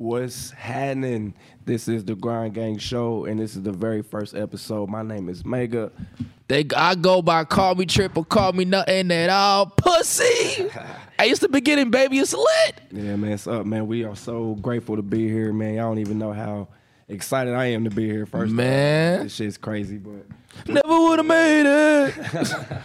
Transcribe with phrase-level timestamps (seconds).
[0.00, 1.34] What's happening?
[1.66, 4.88] This is the Grind Gang Show, and this is the very first episode.
[4.88, 5.92] My name is Mega.
[6.48, 10.24] They I go by call me triple, call me nothing at all, pussy.
[11.18, 12.18] hey, it's the beginning, baby.
[12.18, 12.80] It's lit.
[12.90, 13.86] Yeah, man, it's up, man.
[13.88, 15.74] We are so grateful to be here, man.
[15.74, 16.68] Y'all don't even know how
[17.10, 18.26] excited I am to be here.
[18.26, 18.52] First.
[18.52, 19.24] Man.
[19.24, 20.26] this shit's crazy, but
[20.66, 22.14] Never would have made it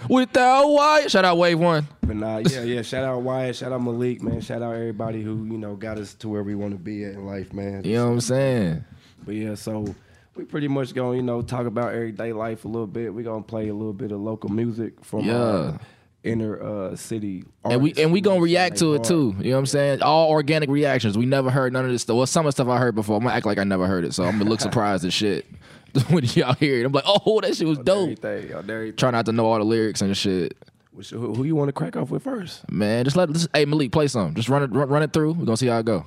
[0.10, 1.12] without Wyatt.
[1.12, 1.88] Shout out Wave One.
[2.02, 2.82] but nah, yeah, yeah.
[2.82, 4.42] Shout out Wyatt, shout out Malik, man.
[4.42, 7.14] Shout out everybody who you know got us to where we want to be at
[7.14, 7.84] in life, man.
[7.84, 8.86] You know what I'm saying?
[9.26, 9.96] But yeah, so
[10.36, 13.14] we pretty much gonna, you know, talk about everyday life a little bit.
[13.14, 15.36] we gonna play a little bit of local music from Yeah.
[15.36, 15.78] uh,
[16.26, 19.08] inner uh, city And we and we gonna react to it hard.
[19.08, 19.36] too.
[19.40, 20.02] You know what I'm saying?
[20.02, 21.18] All organic reactions.
[21.18, 22.18] We never heard none of this stuff.
[22.18, 23.18] Well, some of the stuff I heard before.
[23.18, 25.46] I'm gonna act like I never heard it, so I'm gonna look surprised as shit
[26.10, 26.86] when y'all hear it.
[26.86, 28.04] I'm like, oh, that shit was dope.
[28.04, 28.96] Everything, yo, everything.
[28.98, 30.58] Try not to know all the lyrics and shit.
[30.92, 32.70] Which- Who, who you want to crack off with first?
[32.72, 34.34] Man, just let just, hey Malik play some.
[34.36, 35.34] Just run it run, run it through.
[35.34, 36.06] We're gonna see how it go.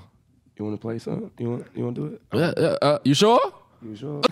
[0.58, 1.30] You want to play some?
[1.38, 2.22] You want you want to do it?
[2.34, 3.40] Yeah, yeah, uh, you sure?
[3.80, 4.20] You sure?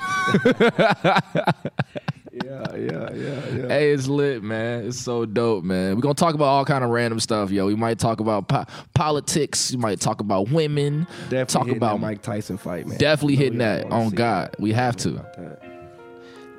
[2.44, 3.68] yeah, yeah, yeah, yeah.
[3.68, 4.86] Hey, it's lit, man.
[4.86, 5.94] It's so dope, man.
[5.94, 7.66] We're gonna talk about all kind of random stuff, yo.
[7.66, 9.72] We might talk about po- politics.
[9.72, 11.06] We might talk about women.
[11.30, 12.98] Definitely talk about Mike Tyson fight, man.
[12.98, 13.90] Definitely oh, hitting that.
[13.90, 15.24] On see God, we have to.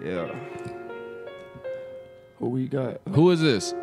[0.03, 0.33] Yeah.
[2.39, 3.01] Who we got?
[3.13, 3.73] Who is this?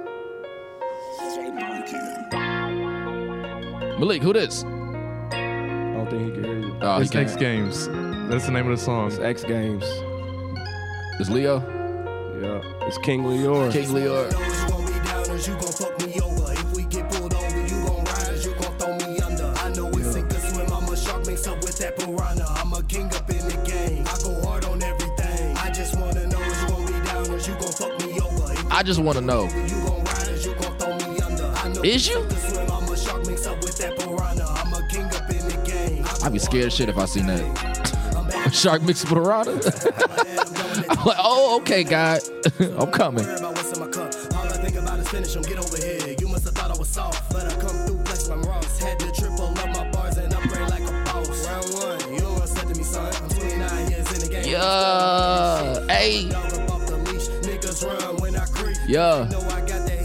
[3.98, 4.64] Malik, who this?
[4.64, 6.77] I don't think he can hear you.
[6.81, 7.14] Oh, It's.
[7.14, 7.86] X Games.
[8.29, 9.06] That's the name of the song.
[9.08, 9.84] It's X Games.
[11.20, 11.83] It's Leo.
[12.45, 12.61] Yeah.
[12.87, 13.73] It's King Leor.
[13.73, 14.25] King Leo.
[14.27, 14.31] You
[14.69, 16.53] gon' be downers, you gon' fuck me over.
[16.53, 19.51] If we get pulled over, you gon' rise, you gon' throw me under.
[19.64, 22.45] I know it's sink or swim, I'm a shark mixed up with that piranha.
[22.61, 24.05] I'm a king up in the game.
[24.06, 25.56] I go hard on everything.
[25.56, 28.69] I just wanna know is you gon' be downers, you gon' fuck me over.
[28.70, 29.45] I just want to know.
[29.45, 31.47] you gon' rise, you gon' throw me under.
[31.47, 32.14] I know Is you?
[32.14, 34.45] sink or swim, I'm a shark mixed up with that piranha.
[34.61, 36.05] I'm a king up in the game.
[36.23, 37.73] I'd be scared as shit if I seen that.
[38.53, 39.50] Shark mixed with a rana.
[40.91, 42.20] I'm like, oh, okay, God,
[42.78, 43.25] I'm coming.
[43.25, 44.12] Worry about what's in my cup.
[44.35, 46.14] All I think about is finish 'em, get over here.
[46.18, 48.79] You must have thought I was soft, but I come through flex my Ross.
[48.79, 51.46] Had to triple up my bars and upgrade like a boss.
[51.46, 53.13] Round one, you don't said to me, son.
[53.23, 54.52] I'm 29 years in the game.
[54.52, 58.77] Yeah, hey, Dog up off the leash, niggas run when I creep.
[58.86, 59.27] yeah.
[59.30, 60.05] Know I got that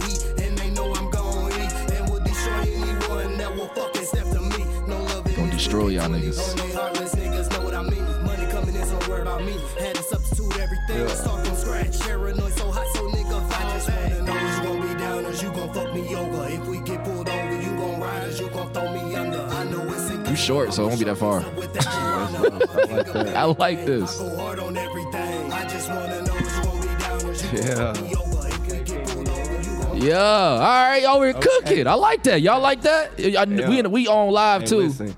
[10.10, 11.08] substitute everything.
[11.10, 12.00] Start from scratch.
[12.00, 15.50] Paranoid so hot, so nigga, I just wanna know you gon' be down or you
[15.52, 16.48] gon' fuck me over.
[16.50, 19.40] If we get pulled over, you gon' ride or you gon' throw me under.
[19.42, 21.40] I know it's in You short, so it won't be that far.
[21.56, 23.34] with that piranha.
[23.38, 23.82] I like that.
[23.84, 24.18] I this.
[24.18, 25.54] Go hard on everything.
[25.54, 27.94] I just wanna know you gon' be down or you Yeah.
[27.94, 28.48] fuck me over.
[28.48, 31.88] If we get pulled over, you gon' Yeah, all right, y'all were cooking.
[31.88, 32.42] I like that.
[32.42, 33.12] Y'all like that?
[33.20, 34.78] I, we we on live Hey, too.
[34.78, 35.16] listen,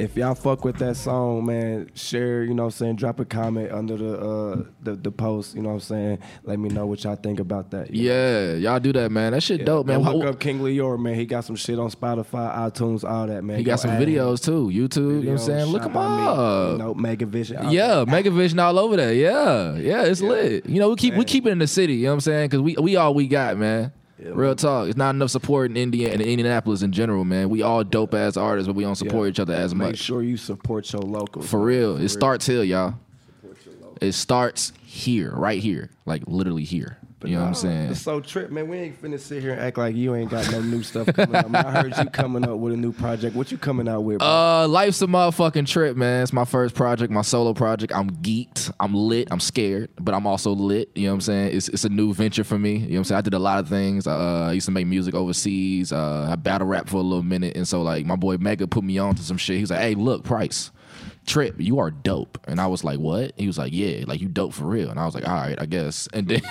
[0.00, 3.24] if y'all fuck with that song, man, share, you know what I'm saying, drop a
[3.24, 6.18] comment under the uh the, the post, you know what I'm saying?
[6.44, 7.90] Let me know what y'all think about that.
[7.92, 8.14] you know?
[8.14, 9.32] Yeah, y'all do that, man.
[9.32, 10.02] That shit dope, man.
[10.02, 11.14] Go look up King Leor, man.
[11.14, 13.58] He got some shit on Spotify, iTunes, all that, man.
[13.58, 14.02] he Go got some him.
[14.02, 14.68] videos too.
[14.68, 15.66] YouTube, you know what I'm saying?
[15.66, 16.72] Look him up.
[16.72, 17.58] You know, Mega Vision.
[17.58, 19.14] all Yeah, Megavision all over that.
[19.14, 20.66] Yeah, yeah, it's lit.
[20.66, 21.94] You know, we keep we keep it in the city.
[21.94, 22.48] You know what I'm saying?
[22.48, 23.92] Because we we all we got, man.
[24.22, 24.88] Real talk.
[24.88, 27.48] It's not enough support in India and Indianapolis in general, man.
[27.48, 29.30] We all dope ass artists, but we don't support Yeah.
[29.30, 29.92] each other as Make much.
[29.92, 31.42] Make sure you support your local.
[31.42, 32.94] For real, it starts here, y'all.
[34.00, 36.96] It starts here, right here, like literally here.
[37.22, 37.90] You know what I'm saying?
[37.90, 38.68] It's so trip, man.
[38.68, 41.36] We ain't finna sit here and act like you ain't got no new stuff coming
[41.36, 41.50] up.
[41.50, 43.36] Man, I heard you coming up with a new project.
[43.36, 44.18] What you coming out with?
[44.20, 44.26] Bro?
[44.26, 46.22] Uh, life's a motherfucking trip, man.
[46.22, 47.92] It's my first project, my solo project.
[47.94, 48.72] I'm geeked.
[48.80, 49.28] I'm lit.
[49.30, 50.90] I'm scared, but I'm also lit.
[50.94, 51.56] You know what I'm saying?
[51.56, 52.72] It's it's a new venture for me.
[52.72, 53.18] You know what I'm saying?
[53.18, 54.06] I did a lot of things.
[54.06, 55.92] Uh, I used to make music overseas.
[55.92, 58.82] Uh, I battle rap for a little minute, and so like my boy Mega put
[58.82, 59.58] me on to some shit.
[59.58, 60.70] He's like, "Hey, look, Price."
[61.26, 62.38] Trip, you are dope.
[62.46, 63.32] And I was like, what?
[63.36, 64.90] He was like, yeah, like you dope for real.
[64.90, 66.08] And I was like, all right, I guess.
[66.14, 66.42] And then,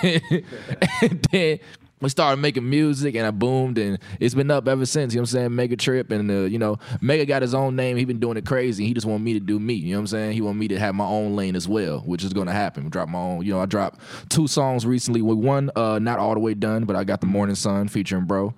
[1.02, 1.60] and then
[2.02, 5.14] we started making music and I boomed and it's been up ever since.
[5.14, 5.56] You know what I'm saying?
[5.56, 7.98] Mega Trip and, uh, you know, Mega got his own name.
[7.98, 8.86] He been doing it crazy.
[8.86, 9.74] He just want me to do me.
[9.74, 10.34] You know what I'm saying?
[10.34, 12.90] He want me to have my own lane as well, which is to happen.
[12.90, 14.00] Drop my own, you know, I dropped
[14.30, 17.28] two songs recently with one, uh, not all the way done, but I got The
[17.28, 18.54] Morning Sun featuring Bro.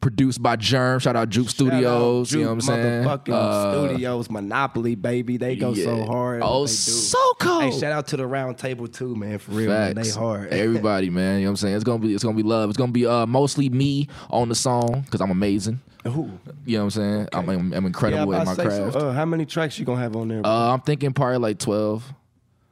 [0.00, 0.98] Produced by Germ.
[0.98, 2.32] Shout out Juke Studios.
[2.32, 3.04] Out you know what I'm saying?
[3.04, 5.36] Motherfucking Uh, Monopoly, Monopoly, baby.
[5.36, 6.40] They go so hard.
[6.42, 7.64] Oh, so cold.
[7.64, 9.38] Hey, shout out to the round table too, man.
[9.38, 9.94] For real, man.
[9.96, 10.48] They hard.
[10.52, 11.40] Everybody, man.
[11.40, 11.74] You know what I'm saying?
[11.74, 12.70] It's gonna be it's gonna be love.
[12.70, 15.80] It's gonna be uh mostly me on the song because I'm amazing.
[16.04, 16.30] Who?
[16.64, 17.28] You know what I'm saying?
[17.34, 18.96] I'm, I'm, I'm incredible Yeah, at my say, so, craft.
[18.96, 20.40] uh, how many tracks you gonna have on there?
[20.46, 22.14] uh, I'm thinking probably like 12.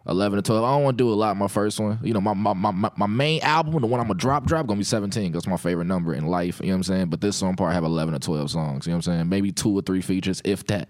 [0.09, 0.65] 11 to 12.
[0.65, 1.37] I don't want to do a lot.
[1.37, 4.19] My first one, you know, my my, my, my- main album, the one I'm gonna
[4.19, 5.33] drop, drop, gonna be 17.
[5.33, 6.61] That's my favorite number in life.
[6.61, 7.07] You know what I'm saying?
[7.09, 8.87] But this song part have 11 or 12 songs.
[8.87, 9.29] You know what I'm saying?
[9.29, 10.89] Maybe two or three features, if that.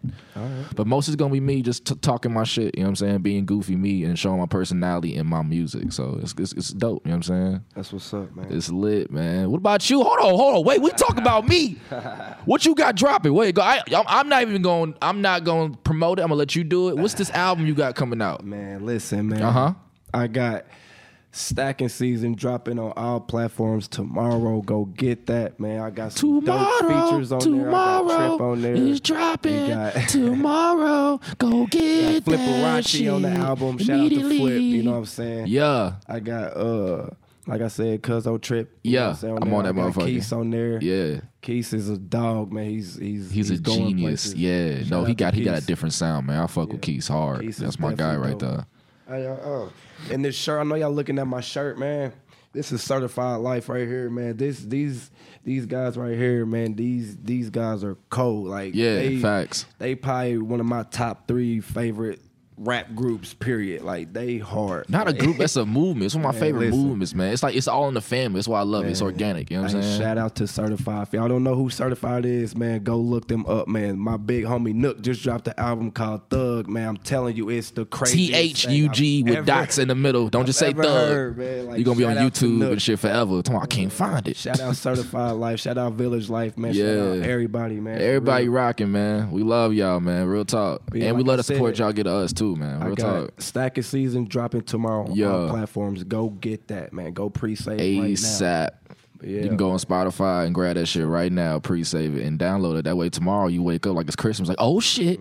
[0.76, 2.76] But most is gonna be me just t- talking my shit.
[2.76, 3.19] You know what I'm saying?
[3.23, 5.93] Being goofy me and showing my personality in my music.
[5.93, 7.05] So it's it's, it's dope.
[7.06, 7.64] You know what I'm saying?
[7.75, 8.47] That's what's up, man.
[8.50, 9.50] It's lit, man.
[9.50, 10.03] What about you?
[10.03, 10.64] Hold on, hold on.
[10.64, 11.79] Wait, we talk about me.
[12.44, 13.35] What you got dropping?
[13.35, 13.61] Wait, go.
[13.61, 14.94] I, I'm, not even going.
[15.03, 16.23] I'm not going to promote it.
[16.23, 16.97] I'm gonna let you do it.
[16.97, 18.43] What's this album you got coming out?
[18.43, 19.43] Man, listen, man.
[19.43, 19.75] Uh-huh.
[20.14, 20.64] I got
[21.31, 24.60] stacking season dropping on all platforms tomorrow.
[24.62, 25.81] Go get that, man.
[25.81, 27.69] I got some dope features on there.
[27.69, 28.75] I got tomorrow Trip on there.
[28.75, 29.69] is dropping.
[29.69, 33.78] Got- tomorrow, go get Got that Flipperachi on the album.
[33.78, 34.60] Shout out to Flip.
[34.60, 35.46] You know what I'm saying?
[35.49, 37.11] Yeah, I got uh
[37.46, 38.78] like I said, Cuzzo Trip.
[38.82, 39.54] you know Yeah, I'm there.
[39.54, 40.04] on that motherfucker.
[40.04, 40.78] Keith on there.
[40.82, 41.20] yeah.
[41.40, 42.66] Keith is a dog, man.
[42.69, 44.32] He's he's He's, a going genius.
[44.32, 44.34] places.
[44.34, 44.78] Yeah.
[44.81, 46.43] Shout no, he got he got a different sound, man.
[46.43, 47.40] I fuck with Keith hard.
[47.40, 48.50] Keith That's my guy definitely right dope.
[48.56, 48.66] there.
[49.08, 49.69] Hey, uh, uh,
[50.10, 52.12] and this shirt, I know y'all looking at my shirt, man.
[52.52, 54.37] This is certified life right here, man.
[54.37, 55.10] This these
[55.44, 56.75] these guys right here, man.
[56.75, 58.49] These these guys are cold.
[58.49, 59.64] Like Yeah, they, facts.
[59.78, 62.20] They probably one of my top three favorite
[62.58, 63.34] rap groups.
[63.34, 63.82] Period.
[63.82, 64.88] Like they hard.
[64.90, 66.06] Not a group, that's a movement.
[66.06, 66.87] It's one of my Man, favorite listen.
[66.87, 67.32] movements, man.
[67.32, 68.38] It's like it's all in the family.
[68.38, 68.90] That's why I love it.
[68.90, 69.50] It's organic.
[69.50, 70.00] You know what I'm saying?
[70.00, 71.08] Shout out to Certified.
[71.08, 73.99] If y'all don't know who Certified is, man, go look them up, man.
[73.99, 76.88] My big homie Nook just dropped the album called Thug, man.
[76.88, 79.88] I'm telling you, it's the craziest H thing U I've G with ever- dots in
[79.88, 80.28] the middle.
[80.28, 80.84] Don't just say thug.
[80.84, 81.66] heard, man.
[81.66, 83.43] Like, You're gonna be on shout out to YouTube and shit forever.
[83.43, 84.37] Tomorrow I can't find it.
[84.37, 85.61] Shout out Certified Life.
[85.61, 86.75] Shout out Village Life, man.
[86.75, 88.00] Shout out everybody, man.
[88.00, 89.31] Everybody rocking, man.
[89.31, 90.26] We love y'all, man.
[90.26, 90.82] Real talk.
[90.93, 92.83] Yeah, and we like love to support y'all get to us too, man.
[92.83, 93.41] I Real got talk.
[93.41, 95.31] Stacking Season dropping tomorrow on Yeah.
[95.33, 96.05] all platforms.
[96.05, 97.12] Go get that, man.
[97.12, 98.15] Go pre-save right now.
[98.15, 98.69] ASAP.
[99.21, 99.41] Yeah.
[99.43, 102.79] You can go on Spotify and grab that shit right now, pre-save it, and download
[102.79, 102.83] it.
[102.85, 105.19] That way, tomorrow you wake up like it's Christmas, like oh shit,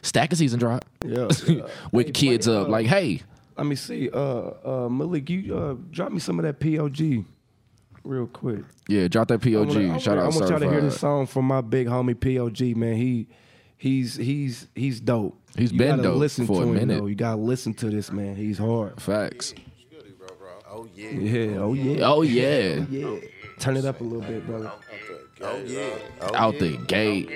[0.00, 0.84] stacking season drop.
[1.04, 1.28] Yeah.
[1.46, 1.66] yeah.
[1.92, 3.20] Wake Hey, kids play, up, uh, like hey,
[3.58, 4.08] Let me see.
[4.10, 7.26] Uh, uh, Malik, you uh, drop me some of that POG
[8.02, 8.64] real quick.
[8.88, 9.54] yeah, drop that POG.
[9.54, 11.60] I wanna- I Shout wanna- out I want y'all to hear this song from my
[11.60, 12.96] big homie POG, man.
[12.96, 13.28] He
[13.84, 15.38] he's he's he's dope.
[15.58, 17.00] He's you been gotta dope listen for to a him, minute.
[17.00, 17.06] though.
[17.06, 18.34] You gotta listen to this man.
[18.34, 19.00] He's hard.
[19.00, 19.52] Facts.
[20.68, 21.10] Oh yeah.
[21.10, 21.58] Yeah.
[21.58, 22.04] Oh yeah.
[22.06, 23.18] Oh yeah, oh, Yeah.
[23.60, 24.72] Turn it up a little bit, brother.
[25.42, 25.90] Oh yeah.
[26.22, 27.28] Oh, out the gate.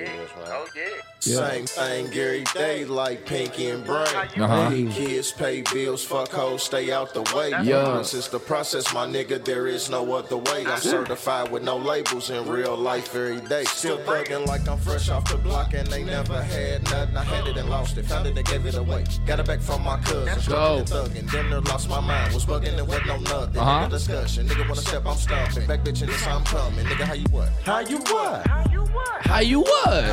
[1.20, 4.06] Same thing, Gary Day, like Pinky and Brain.
[4.06, 4.70] Uh-huh.
[4.70, 7.50] Need kids pay bills, fuck hoes, stay out the way.
[7.50, 7.98] Yeah.
[7.98, 9.44] This is the process, my nigga.
[9.44, 10.64] There is no other way.
[10.66, 13.64] I'm certified with no labels in real life every day.
[13.64, 17.16] Still thugging like I'm fresh off the block and they never had nothing.
[17.16, 19.04] I had it and lost it, found it and gave it away.
[19.26, 20.26] Got it back from my cousin.
[20.26, 20.40] Go.
[20.40, 21.32] Struggling and thugging.
[21.32, 22.32] Dinner lost my mind.
[22.32, 23.58] Was bugging and with no nothing.
[23.58, 23.86] Uh-huh.
[23.86, 24.48] Nigga discussion.
[24.48, 25.66] Nigga wanna step, I'm stomping.
[25.66, 26.86] Back bitching, this I'm coming.
[26.86, 27.48] Nigga, how you what?
[27.64, 28.46] How you what?
[28.46, 29.26] How you what?
[29.26, 30.04] How you what?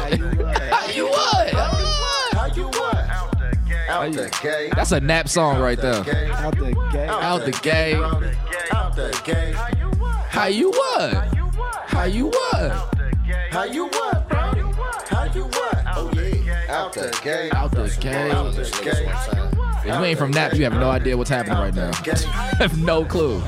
[0.72, 1.54] How you what?
[2.34, 2.96] How you what?
[3.10, 3.90] Out the gate.
[3.90, 4.74] Out the gate.
[4.76, 5.96] That's a nap song right there.
[6.34, 7.10] Out the gate.
[7.10, 7.96] Out the gate.
[8.74, 9.56] Out the gate.
[9.56, 11.14] How you what?
[11.88, 12.96] How you what?
[13.52, 14.40] How you what, bro?
[15.08, 15.84] How you what?
[15.96, 16.66] Oh yeah.
[16.70, 17.54] Out the gate.
[17.54, 18.32] Out the gate.
[18.32, 19.08] Out the gate.
[19.86, 21.92] If you ain't from Nap, you have no idea what's happening right now.
[22.58, 23.42] have no clue.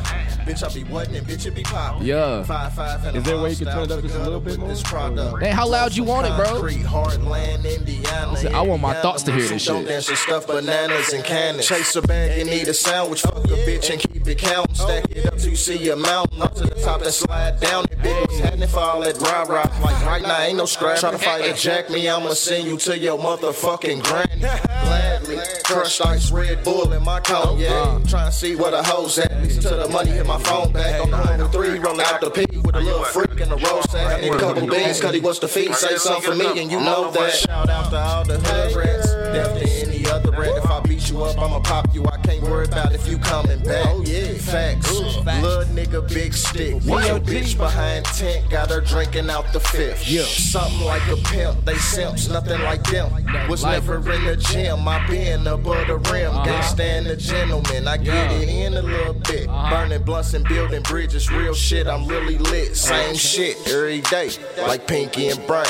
[0.48, 2.06] Bitch, I be what and bitch, it be poppin'.
[2.06, 2.44] Yeah.
[2.44, 4.40] Five, five, and Is there a way you can turn it up just a little
[4.40, 4.70] bit more?
[4.70, 5.44] This product.
[5.44, 6.62] Hey, how loud you want it, bro?
[6.62, 8.38] Heartland, Indiana.
[8.38, 9.02] said, I want my Indiana.
[9.02, 9.90] thoughts to hear this Don't shit.
[9.90, 11.68] dance and stuff bananas and cannons.
[11.68, 13.22] Chase a bag and eat a sandwich.
[13.22, 14.76] Fuck a bitch and keep it counting.
[14.76, 16.42] Stack it up till you see a mountain.
[16.42, 17.86] Up to the top and slide down.
[17.92, 19.82] It big was happening for all that rah rah.
[19.82, 21.00] Like right now, ain't no scrap.
[21.00, 24.40] Try to fight a jack me, I'ma send you to your motherfucking granny.
[24.40, 25.38] Gladly.
[25.64, 28.00] Crushed ice, Red Bull in my cone, yeah.
[28.08, 29.32] Trying to see where the hoes at.
[29.42, 31.02] Listen to the money, hit my phone back.
[31.02, 34.24] On the three, rolling out the P with a little freak in the road sack.
[34.24, 35.74] And a couple beans, cause he wants the feed.
[35.76, 37.34] Say something for me, and you know that.
[37.34, 39.12] Shout out to all the hood rats.
[39.12, 40.58] To any other rat.
[40.58, 42.06] If I beat you up, I'ma pop you.
[42.06, 43.86] I can't worry about if you coming back.
[43.88, 44.34] Oh, yeah.
[44.34, 44.92] Facts.
[44.92, 46.74] Blood nigga, big stick.
[46.86, 50.08] Watch your bitch behind tent, got her drinking out the fifth.
[50.10, 50.24] Yeah.
[50.24, 51.64] Something like a pimp.
[51.64, 53.12] They simps, nothing like them.
[53.48, 54.86] Was never in the gym.
[54.88, 56.36] I been above the rim.
[56.36, 56.46] Uh-huh.
[56.46, 57.88] Gangsta and a gentleman.
[57.88, 59.48] I get it in a little bit.
[59.48, 59.70] Uh-huh.
[59.70, 61.32] Burning blunts and building bridges.
[61.32, 62.76] Real shit, I'm really lit.
[62.76, 64.32] Same shit every day.
[64.58, 65.66] Like Pinky and Brain.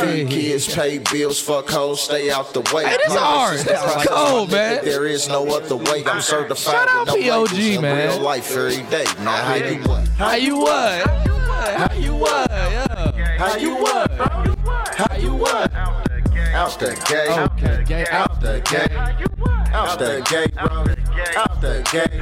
[0.00, 2.84] Feed kids, pay bills, fuck hoes, stay out the way.
[2.84, 3.58] Hey, this hard.
[3.58, 4.84] This is cold, man.
[4.84, 5.97] There is no other way.
[6.06, 6.72] I'm certified.
[6.74, 8.08] Shout out with no POG, man.
[8.10, 9.04] Real life every day.
[9.22, 10.08] Now how you what?
[10.08, 11.06] How you what?
[11.06, 12.50] How you what?
[12.50, 13.38] Yeah.
[13.38, 14.10] How you what?
[14.10, 15.74] How you what?
[15.74, 17.38] Out the gate.
[17.38, 17.84] Okay.
[17.84, 18.30] Gate out.
[18.30, 18.92] Out the gate.
[19.72, 20.84] Out the gate, bro.
[21.36, 22.20] Out the gate.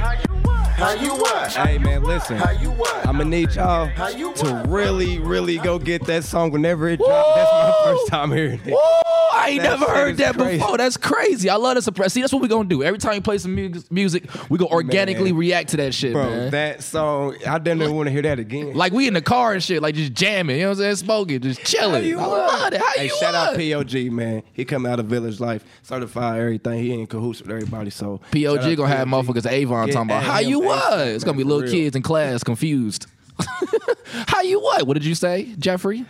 [0.77, 1.51] How you what?
[1.53, 2.37] Hey man, listen.
[2.37, 3.05] How you what?
[3.07, 7.35] I'm gonna need y'all to really, really go get that song whenever it drops.
[7.35, 8.73] That's my first time hearing it.
[8.73, 9.06] Woo!
[9.33, 10.57] I ain't That never heard that crazy.
[10.59, 10.77] before.
[10.77, 11.49] That's crazy.
[11.49, 12.13] I love the suppress.
[12.13, 12.83] See, that's what we gonna do.
[12.83, 15.39] Every time you play some mu- music, we gonna organically Man.
[15.39, 16.51] react to that shit, Bro, man.
[16.51, 18.73] that song, I didn't want to hear that again.
[18.73, 20.57] like we in the car and shit, like just jamming.
[20.57, 20.95] You know what I'm saying?
[20.97, 22.05] Smoking, just chilling.
[22.05, 22.79] you I love it.
[22.81, 23.55] How hey, you shout out?
[23.55, 24.43] POG, man.
[24.53, 26.79] He come out of Village Life, certified everything.
[26.79, 27.89] He in cahoots with everybody.
[27.89, 29.25] So POG gonna have POG.
[29.25, 31.07] motherfuckers Avon Get talking about how you was.
[31.15, 33.07] It's gonna be little kids in class confused.
[34.27, 34.87] how you what?
[34.87, 35.99] What did you say, Jeffrey?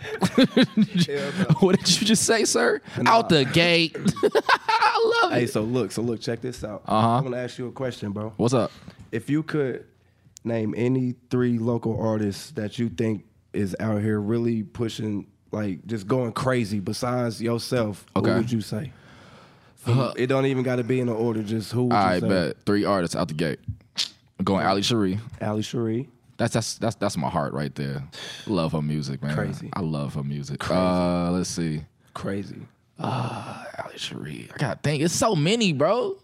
[1.60, 2.80] what did you just say, sir?
[3.06, 3.96] Out the gate.
[4.68, 5.40] I love Hey, it.
[5.42, 6.82] Hey, so look, so look, check this out.
[6.86, 7.08] Uh-huh.
[7.08, 8.32] I'm gonna ask you a question, bro.
[8.36, 8.70] What's up?
[9.12, 9.84] If you could
[10.44, 16.06] name any three local artists that you think is out here really pushing, like just
[16.06, 18.30] going crazy besides yourself, Okay.
[18.30, 18.92] who would you say?
[19.76, 21.42] From- it don't even got to be in the order.
[21.42, 22.28] Just who would All you right, say?
[22.28, 23.58] bet three artists out the gate.
[24.44, 25.18] Going Ali Cherie.
[25.40, 26.08] Ali Cherie.
[26.38, 28.02] That's that's that's that's my heart right there.
[28.46, 29.34] Love her music, man.
[29.34, 29.70] Crazy.
[29.72, 30.70] I love her music.
[30.70, 31.84] Uh, let's see.
[32.14, 32.66] Crazy.
[32.98, 34.48] Ali Cherie.
[34.54, 35.02] I gotta think.
[35.02, 36.16] It's so many, bro.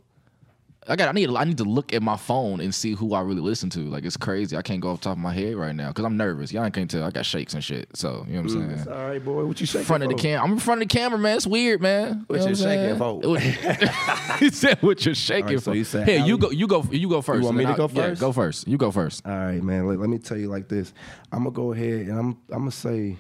[0.86, 1.08] I got.
[1.08, 1.30] I need.
[1.30, 3.80] I need to look at my phone and see who I really listen to.
[3.80, 4.54] Like it's crazy.
[4.56, 6.52] I can't go off the top of my head right now because I'm nervous.
[6.52, 7.02] Y'all can't tell.
[7.04, 7.88] I got shakes and shit.
[7.96, 8.96] So you know what I'm It's saying.
[8.96, 9.44] all right, boy.
[9.46, 10.22] What you shaking In Front of the for?
[10.22, 10.44] camera.
[10.44, 11.36] I'm in front of the camera, man.
[11.36, 12.24] It's weird, man.
[12.26, 14.34] What know you what I'm shaking saying?
[14.36, 14.38] for?
[14.40, 16.50] he said, "What you're shaking All right, so for?" you said Here, you go.
[16.50, 16.82] You go.
[16.90, 17.38] You go first.
[17.40, 18.20] You want me to I'll- go yeah, first?
[18.20, 18.68] go first.
[18.68, 19.26] You go first.
[19.26, 19.86] All right, man.
[19.88, 20.92] Let, let me tell you like this.
[21.32, 23.16] I'm gonna go ahead and I'm I'm gonna say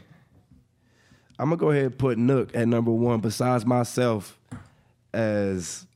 [1.38, 3.20] I'm gonna go ahead and put Nook at number one.
[3.20, 4.38] Besides myself,
[5.14, 5.86] as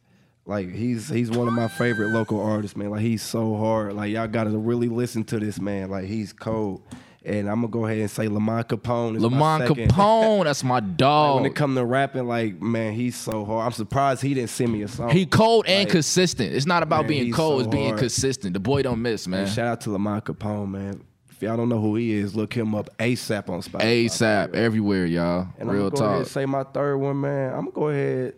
[0.49, 2.90] like he's he's one of my favorite local artists, man.
[2.90, 3.93] Like he's so hard.
[3.95, 5.90] Like y'all gotta really listen to this man.
[5.90, 6.83] Like he's cold.
[7.25, 9.17] And I'm gonna go ahead and say Lamont Capone.
[9.17, 9.64] Is my Lamont.
[9.64, 10.45] Capone.
[10.45, 11.37] That's my Like, dog.
[11.43, 13.67] when it come to rapping, like man, he's so hard.
[13.67, 15.11] I'm surprised he didn't send me a song.
[15.11, 16.55] He cold and Like, consistent.
[16.55, 17.61] It's not about man, being cold.
[17.61, 17.99] so it's being hard.
[17.99, 18.55] consistent.
[18.55, 19.40] The boy don't miss, man.
[19.40, 21.02] And shout out to Lamont Capone, man.
[21.31, 24.07] If y'all don't know who he is, look him up ASAP on Spotify.
[24.07, 25.49] ASAP everywhere, y'all.
[25.59, 27.50] And Real I'm gonna go ahead and say my third one, man.
[27.52, 28.35] I'm gonna go ahead.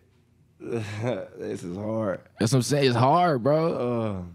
[1.39, 2.21] this is hard.
[2.39, 2.89] That's what I'm saying.
[2.89, 4.27] It's hard, bro.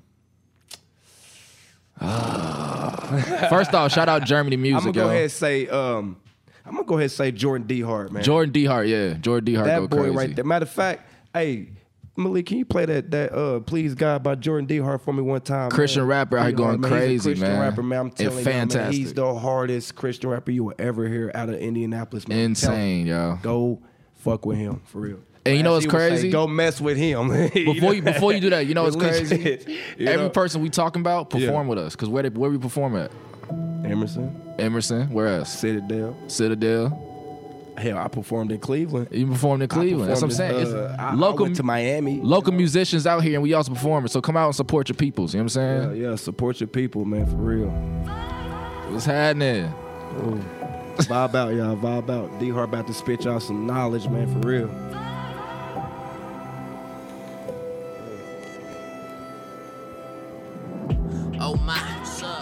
[1.99, 1.99] Uh,
[3.49, 4.87] First off, shout out Germany Music.
[4.87, 5.09] I'm gonna go yo.
[5.09, 6.17] ahead and say, um,
[6.65, 7.81] I'm gonna go ahead and say Jordan D.
[7.81, 8.23] Hart, man.
[8.23, 8.65] Jordan D.
[8.65, 9.13] Hart, yeah.
[9.13, 9.53] Jordan D.
[9.53, 10.15] Hart that boy crazy.
[10.15, 10.45] right there.
[10.45, 11.69] Matter of fact, hey.
[12.17, 14.77] Malik, can you play that that uh Please God by Jordan D.
[14.77, 15.69] Hart for me one time?
[15.69, 16.07] Christian man?
[16.07, 16.55] rapper out.
[16.55, 16.89] Going man.
[16.89, 17.59] Crazy, Christian man.
[17.59, 17.99] rapper, man.
[17.99, 18.95] I'm telling you, man, fantastic.
[18.95, 22.37] he's the hardest Christian rapper you will ever hear out of Indianapolis, man.
[22.37, 22.45] You.
[22.45, 23.37] Insane, yo.
[23.41, 23.81] Go
[24.13, 25.19] fuck with him for real.
[25.45, 26.29] And you know As what's he would say, crazy?
[26.31, 27.27] Go mess with him.
[27.53, 29.59] Before you before you do that, you know what's crazy?
[29.97, 30.29] you Every know?
[30.29, 31.95] person we talking about perform with us.
[31.95, 33.11] Cause where they, where we perform at?
[33.85, 35.11] Emerson, Emerson.
[35.11, 35.49] Where else?
[35.59, 36.17] Citadel.
[36.27, 37.01] Citadel.
[37.77, 39.09] Hell, I performed in Cleveland.
[39.11, 40.09] You performed in I Cleveland.
[40.09, 40.55] That's what I'm saying.
[40.55, 42.21] in, It's uh, I- I local went to Miami.
[42.21, 44.07] local musicians out here and we also performing.
[44.07, 45.33] So come out and support your peoples.
[45.35, 46.01] You know what I'm Yeah, saying?
[46.01, 47.69] yeah, support your people, man, for real.
[48.91, 49.65] What's happening?
[50.23, 50.43] Ooh.
[51.03, 51.75] Vibe out, y'all.
[51.75, 52.39] Vibe out.
[52.39, 54.69] D Hart about to spit y'all some knowledge, man, for real.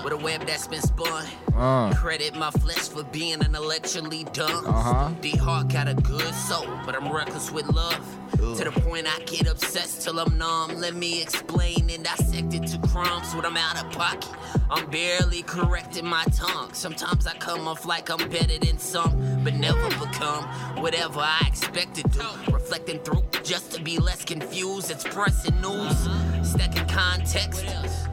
[0.03, 1.25] With a web that's been spun.
[1.55, 1.93] Uh.
[1.93, 4.65] Credit my flesh for being intellectually dumb.
[4.67, 5.11] Uh-huh.
[5.21, 8.05] D Hart got a good soul, but I'm reckless with love.
[8.33, 10.79] To the point I get obsessed till I'm numb.
[10.79, 14.29] Let me explain and dissect it to crumbs when I'm out of pocket.
[14.69, 16.73] I'm barely correcting my tongue.
[16.73, 20.43] Sometimes I come off like I'm better than some, but never become
[20.81, 22.27] whatever I expected to.
[22.51, 24.91] Reflecting through just to be less confused.
[24.91, 25.97] It's pressing news,
[26.43, 27.65] stacking context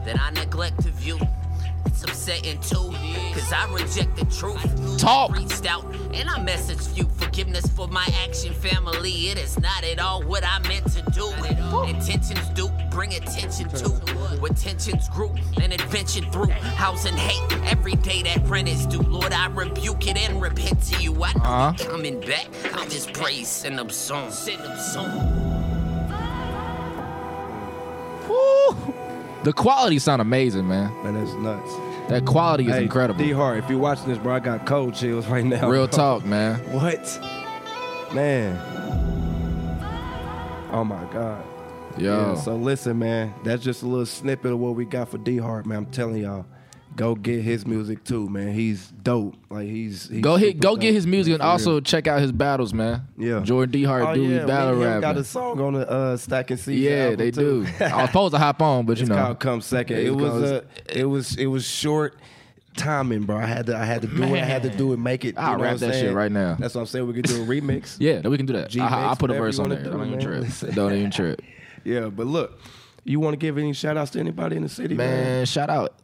[0.05, 1.19] that I neglect to view.
[1.85, 2.91] It's upsetting too,
[3.33, 4.97] cause I reject the truth.
[4.99, 5.35] Talk.
[5.35, 5.83] Reached out
[6.13, 7.05] and I messaged you.
[7.17, 9.29] Forgiveness for my action, family.
[9.29, 11.27] It is not at all what I meant to do.
[11.87, 13.89] Intentions do bring attention to
[14.39, 16.49] what tensions grew and adventure through.
[16.49, 19.01] House and hate every day that rent is due.
[19.01, 21.11] Lord, I rebuke it and repent to you.
[21.23, 21.73] I know Uh-huh.
[21.79, 22.47] you're coming back.
[22.73, 24.37] I just praise, send them songs.
[24.37, 24.59] Send
[29.43, 30.91] The quality sound amazing, man.
[31.03, 31.71] Man, that's nuts.
[32.09, 33.23] That quality is Hey, incredible.
[33.23, 35.69] D Hart, if you're watching this, bro, I got cold chills right now.
[35.69, 35.97] Real bro.
[35.97, 36.59] talk, man.
[36.71, 37.19] What?
[38.13, 38.57] Man.
[40.71, 41.43] Oh my God.
[41.97, 42.33] Yo.
[42.33, 45.37] Yeah, so listen, man, that's just a little snippet of what we got for D
[45.37, 45.79] Hart, man.
[45.79, 46.45] I'm telling y'all,
[46.95, 48.53] go get his music too, man.
[48.53, 49.35] He's dope.
[49.49, 51.81] Like he's, he's Go hit, super go get his music and also real.
[51.81, 53.07] check out his battles, man.
[53.17, 53.39] Yeah.
[53.41, 53.83] Jordan D.
[53.83, 56.17] Hart Oh, do yeah, battle me and got a song on the uh,
[56.49, 56.87] and See.
[56.87, 57.65] yeah, album, they too.
[57.65, 57.71] do.
[57.85, 59.97] I was supposed to hop on, but you It's know, called Come Second.
[59.97, 60.61] It It was goes- uh,
[60.93, 62.15] it was it was short
[62.77, 63.37] timing, bro.
[63.37, 64.41] I had to I had to do it.
[64.41, 64.97] I had to do it.
[64.99, 65.37] Make it.
[65.37, 66.55] I'll rap what I'm that shit right now.
[66.59, 67.07] That's what I'm saying.
[67.07, 67.97] We could do a remix.
[67.99, 68.69] yeah, then we can do that.
[68.69, 69.91] G-Mix, I, I'll put a verse on wanna there.
[69.91, 70.73] do, Don't even trip.
[70.75, 71.41] Don't even trip.
[71.83, 72.59] Yeah, but look,
[73.03, 75.23] you want to give any shout outs to anybody in the city, man?
[75.23, 75.95] Man, shout out.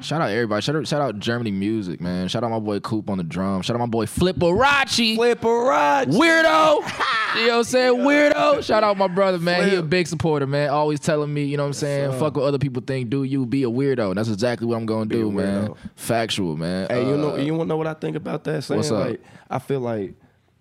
[0.00, 0.60] Shout out everybody.
[0.62, 2.28] Shout out, shout out Germany music, man.
[2.28, 3.62] Shout out my boy Coop on the drum.
[3.62, 5.16] Shout out my boy Flipperachi.
[5.16, 6.06] Flipperati.
[6.12, 7.02] Weirdo.
[7.36, 7.94] You know what I'm saying?
[7.98, 8.62] Weirdo.
[8.64, 9.68] Shout out my brother, man.
[9.68, 10.70] He a big supporter, man.
[10.70, 12.18] Always telling me, you know what I'm saying?
[12.18, 13.10] Fuck what other people think.
[13.10, 14.08] Do you be a weirdo?
[14.08, 15.74] And that's exactly what I'm gonna do, man.
[15.96, 16.88] Factual, man.
[16.88, 18.64] Hey, you know, Uh, you want to know what I think about that?
[18.64, 19.06] Saying, What's up?
[19.08, 20.14] Like, I feel like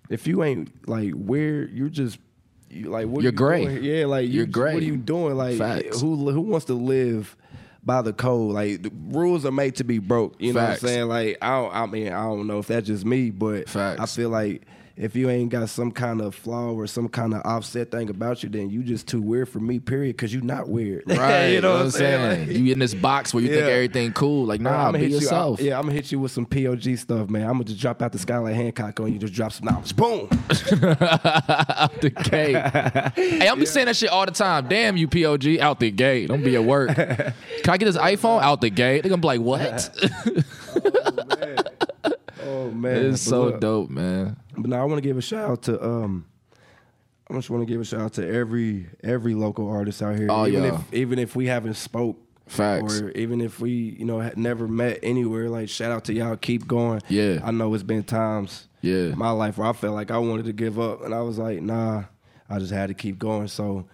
[0.09, 2.17] if you ain't like weird, you're just
[2.69, 3.63] you, like what You're you gray.
[3.63, 3.83] doing?
[3.83, 4.73] Yeah, like You're you, gray.
[4.73, 5.35] What are you doing?
[5.37, 6.01] Like Facts.
[6.01, 7.37] who who wants to live?
[7.85, 10.35] By the code, like the rules are made to be broke.
[10.39, 11.07] You know what I'm saying?
[11.07, 14.01] Like I, don't, I mean, I don't know if that's just me, but Facts.
[14.01, 14.63] I feel like
[14.97, 18.43] if you ain't got some kind of flaw or some kind of offset thing about
[18.43, 19.79] you, then you just too weird for me.
[19.79, 20.15] Period.
[20.15, 21.03] Because you're not weird.
[21.15, 22.47] Right, you know what I'm saying?
[22.49, 24.45] Like, you in this box where you think everything cool.
[24.45, 25.59] Like, nah, I'm be hit yourself.
[25.59, 27.43] You, I, yeah, I'm gonna hit you with some POG stuff, man.
[27.43, 29.17] I'm gonna just drop out the sky like Hancock on you.
[29.17, 29.95] Just drop some knowledge.
[29.95, 30.27] Boom.
[30.29, 32.55] out the gate.
[33.15, 34.67] hey, I'm be saying that shit all the time.
[34.67, 36.27] Damn you, POG, out the gate.
[36.27, 36.93] Don't be at work.
[36.93, 37.33] Can
[37.67, 39.01] I get this iPhone out the gate?
[39.01, 39.89] They're gonna be like, what?
[42.81, 44.37] Man, it's so look, dope, man.
[44.57, 46.25] But now I want to give a shout out to um.
[47.29, 50.27] I just want to give a shout out to every every local artist out here.
[50.29, 50.75] Oh, even yeah.
[50.75, 52.17] if even if we haven't spoke,
[52.47, 53.01] Facts.
[53.01, 56.35] or even if we you know had never met anywhere, like shout out to y'all.
[56.37, 57.01] Keep going.
[57.09, 57.39] Yeah.
[57.43, 58.67] I know it's been times.
[58.81, 59.13] Yeah.
[59.13, 61.39] in my life where I felt like I wanted to give up, and I was
[61.39, 62.03] like, nah,
[62.47, 63.47] I just had to keep going.
[63.47, 63.87] So.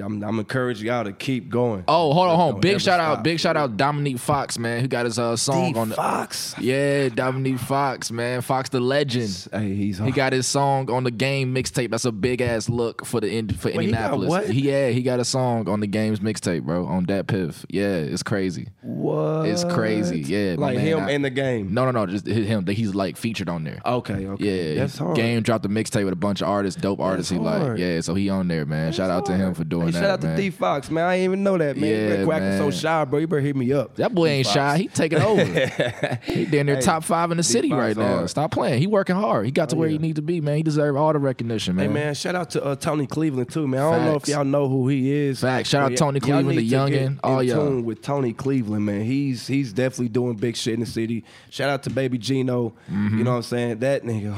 [0.00, 1.84] I'm, I'm encouraging y'all to keep going.
[1.86, 2.60] Oh, hold on, hold on.
[2.62, 5.72] Big ever shout out, big shout out Dominique Fox, man, who got his uh, song
[5.74, 6.54] D on the Fox.
[6.58, 8.40] Yeah, Dominique Fox, man.
[8.40, 9.48] Fox the legend.
[9.52, 11.90] Hey, he's He got his song on the game mixtape.
[11.90, 13.84] That's a big ass look for the Ind- for Wait, he got
[14.14, 14.28] Indianapolis.
[14.30, 14.48] what?
[14.50, 17.66] He yeah, he got a song on the game's mixtape, bro, on that piff.
[17.68, 18.68] Yeah, it's crazy.
[18.80, 19.46] what?
[19.46, 20.20] It's crazy.
[20.20, 21.74] Yeah, like man, him I- in the game.
[21.74, 22.66] No, no, no, just him.
[22.66, 23.80] He's like featured on there.
[23.84, 24.72] Okay, okay.
[24.74, 25.16] Yeah, that's hard.
[25.16, 27.30] Game dropped a mixtape with a bunch of artists, dope artists.
[27.30, 28.92] He like, yeah, so he on there, man.
[28.92, 30.00] Shout out to him for doing Hey, that.
[30.00, 30.36] shout out man.
[30.36, 31.04] to D Fox, man.
[31.04, 31.90] I didn't even know that, man.
[31.90, 33.18] Yeah, Yeah, Quacking so shy, bro.
[33.20, 33.96] You better hit me up.
[33.96, 34.78] That boy ain't shy.
[34.78, 35.44] He taking over.
[36.24, 38.16] he down there Hey, top five in the city right now.
[38.16, 38.30] hard.
[38.30, 38.80] Stop playing.
[38.80, 39.46] He working hard.
[39.46, 39.92] He got to Oh, where yeah.
[39.92, 40.56] he need to be, man.
[40.56, 41.88] He deserve all the recognition, man.
[41.88, 43.80] Hey man, shout out to uh, Tony Cleveland too, man.
[43.80, 45.40] I don't know if y'all know who he is.
[45.40, 45.70] Facts.
[45.70, 47.18] Shout out Tony Cleveland, the youngin'.
[47.22, 47.54] All yeah.
[47.54, 49.02] tune with Tony Cleveland, man.
[49.02, 51.24] He's he's definitely doing big shit in the city.
[51.50, 52.74] Shout out to Baby Gino.
[52.90, 53.18] Mm-hmm.
[53.18, 53.78] You know what I'm saying?
[53.78, 54.32] That nigga.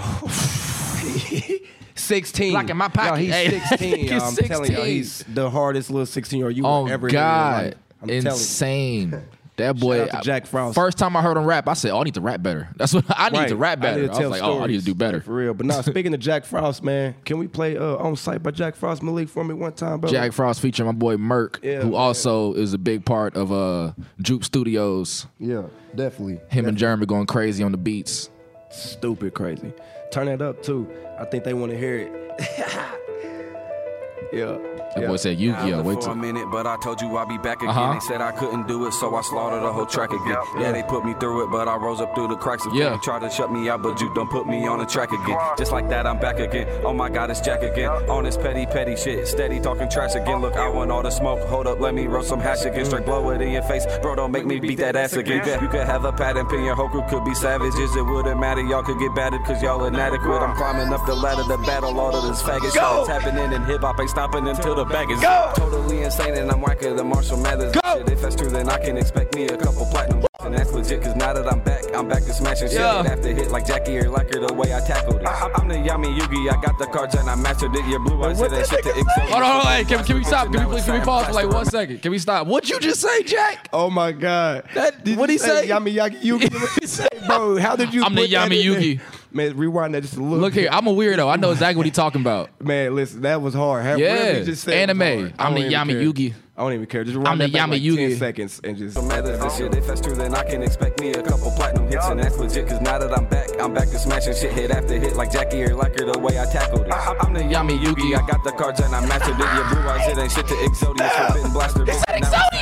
[1.94, 2.52] 16.
[2.52, 3.22] Block in my pocket.
[3.24, 3.60] Yo, he's Hey.
[3.60, 3.98] 16.
[3.98, 4.12] He's.
[4.22, 7.18] I'm telling you, he's the hardest little 16 year old you Oh will ever hear
[7.18, 7.30] in your
[7.70, 7.76] God,
[8.08, 9.22] insane.
[9.56, 10.74] That boy, Jack Frost.
[10.74, 12.92] First time I heard him rap, I said, "Oh, I need to rap better." That's
[12.92, 13.48] what I need Right.
[13.50, 14.02] to rap better.
[14.02, 15.54] I, to was like, "Oh, I need to do better." For real.
[15.54, 18.74] But now, speaking of Jack Frost, man, can we play uh, on site by Jack
[18.74, 20.10] Frost Malik for me one time, bro?
[20.10, 21.94] Jack Frost featuring my boy Merk, Yeah, who man.
[22.00, 25.28] also is a big part of uh Juke Studios.
[25.38, 25.62] Yeah,
[25.94, 26.40] definitely.
[26.48, 28.30] Him and Jeremy going crazy on the beats.
[28.72, 29.72] Stupid crazy.
[30.10, 30.88] Turn that up too.
[31.18, 32.12] I think they want to hear it.
[34.32, 34.58] yeah.
[34.94, 35.08] That yeah.
[35.08, 37.58] boy said, I "Yu-Gi-Oh, wait for a minute, but I told you I'd be back
[37.58, 37.70] again.
[37.70, 37.94] Uh-huh.
[37.94, 40.36] They said I couldn't do it, so I slaughtered the whole track again.
[40.58, 42.78] Yeah, they put me through it, but I rose up through the cracks again.
[42.78, 42.98] Yeah.
[43.02, 45.38] Tried to shut me out, but you don't put me on the track again.
[45.58, 46.68] Just like that, I'm back again.
[46.84, 47.88] Oh my God, it's Jack again.
[48.08, 49.26] On this petty, petty shit.
[49.26, 50.40] Steady talking trash again.
[50.40, 51.40] Look, I want all the smoke.
[51.48, 52.84] Hold up, let me roll some hash again.
[52.84, 53.86] Straight blow it in your face.
[54.00, 55.42] Bro, don't make me beat that ass again.
[55.46, 57.96] Yeah, You could have a pattern pin, your whole crew could be savages.
[57.96, 60.40] It wouldn't matter, y'all could get battered cause y'all inadequate.
[60.40, 62.82] I'm climbing up the ladder to battle all of this faggot shit.
[62.82, 66.50] It's happening in and hip hop, ain't stopping until the bag is totally insane and
[66.50, 67.74] I'm whacker than Marshall Mathers.
[67.74, 70.24] Shit, if that's true, then I can expect me a couple platinum.
[70.44, 72.78] And that's legit, cause now that I'm back, I'm back to smashing shit.
[72.78, 73.02] Yeah.
[73.02, 75.26] Hit after hit like Jackie or Lacker the way I tackled it.
[75.26, 77.86] I, am the Yami Yugi, I got the cards and I mastered it.
[77.86, 79.30] Your blue eyes hit that shit to exhibit.
[79.30, 80.52] Hold on, hold on, hey, can, can we stop?
[80.52, 82.02] Can we, please, can we pause for like one second?
[82.02, 82.46] Can we stop?
[82.46, 83.70] What'd you just say, Jack?
[83.72, 84.64] Oh my God.
[84.74, 85.66] That- Did what'd you he say?
[85.66, 86.52] Yami Yaki Yugi.
[86.60, 87.56] What'd he say, bro?
[87.56, 88.04] How did you?
[88.04, 88.80] I'm the put that Yami in there?
[88.82, 89.00] Yugi.
[89.34, 90.38] Man, rewind that just a little.
[90.38, 90.68] Look here.
[90.70, 91.28] I'm a weirdo.
[91.28, 92.50] I know exactly what he's talking about.
[92.62, 93.84] Man, listen, that was hard.
[93.84, 95.00] How- Yeah, just said anime.
[95.00, 95.34] hard.
[95.38, 96.02] I I'm don't the Yami care.
[96.02, 96.34] Yugi.
[96.56, 97.02] I don't even care.
[97.02, 98.08] Just rewind I'm the that back Yami like Yugi.
[98.10, 99.02] 10 seconds and just.
[99.08, 102.06] Matter this shit, if that's true, then I can expect me a couple platinum hits,
[102.06, 102.68] and that's legit.
[102.68, 105.64] Cause now that I'm back, I'm back to smashing shit hit after hit like Jackie
[105.64, 106.92] or Lacker the way I tackled it.
[106.92, 109.40] I, am the Yami Yugi, I got the cards and I mastered it.
[109.40, 111.84] Your blue eyes, it ain't shit to Exodia, forbidden blaster.
[111.84, 112.53] They said Exodia!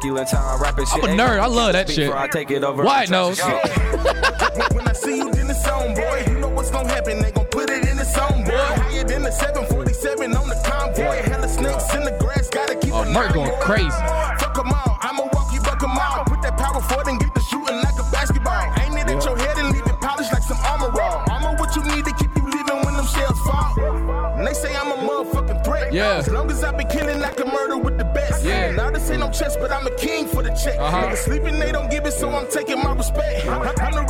[0.00, 1.04] Plaster immaculate, how I rap and shit.
[1.04, 2.06] I'm a nerd, I love that shit.
[2.06, 2.82] Before I take it over.
[2.84, 3.40] White knows.
[3.40, 6.24] When I see you, then it's on, boy.
[6.28, 7.20] You know what's gonna happen.
[7.20, 8.52] They gon' put it in the song, boy.
[8.56, 11.22] Higher than the 747 on the convoy.
[11.22, 13.60] Hella snakes in the grass, gotta keep Oh, an Merc eye going on.
[13.60, 13.90] crazy.
[14.38, 16.24] Fuck 'em all, I'ma walk you, buck 'em all.
[16.24, 18.72] Put that power forward and get the shooting like a basketball.
[18.82, 21.24] Aim it at your head and leave it polished like some armor raw.
[21.28, 23.74] Armor what you need to keep you living when them shells fall.
[24.38, 25.92] And they say I'm a motherfucking threat.
[25.92, 26.22] Yeah.
[29.08, 30.78] This ain't no chess, but I'm a king for the check.
[30.78, 31.08] Uh-huh.
[31.08, 33.44] Niggas sleeping, they don't give it, so I'm taking my respect.
[33.44, 34.07] The reason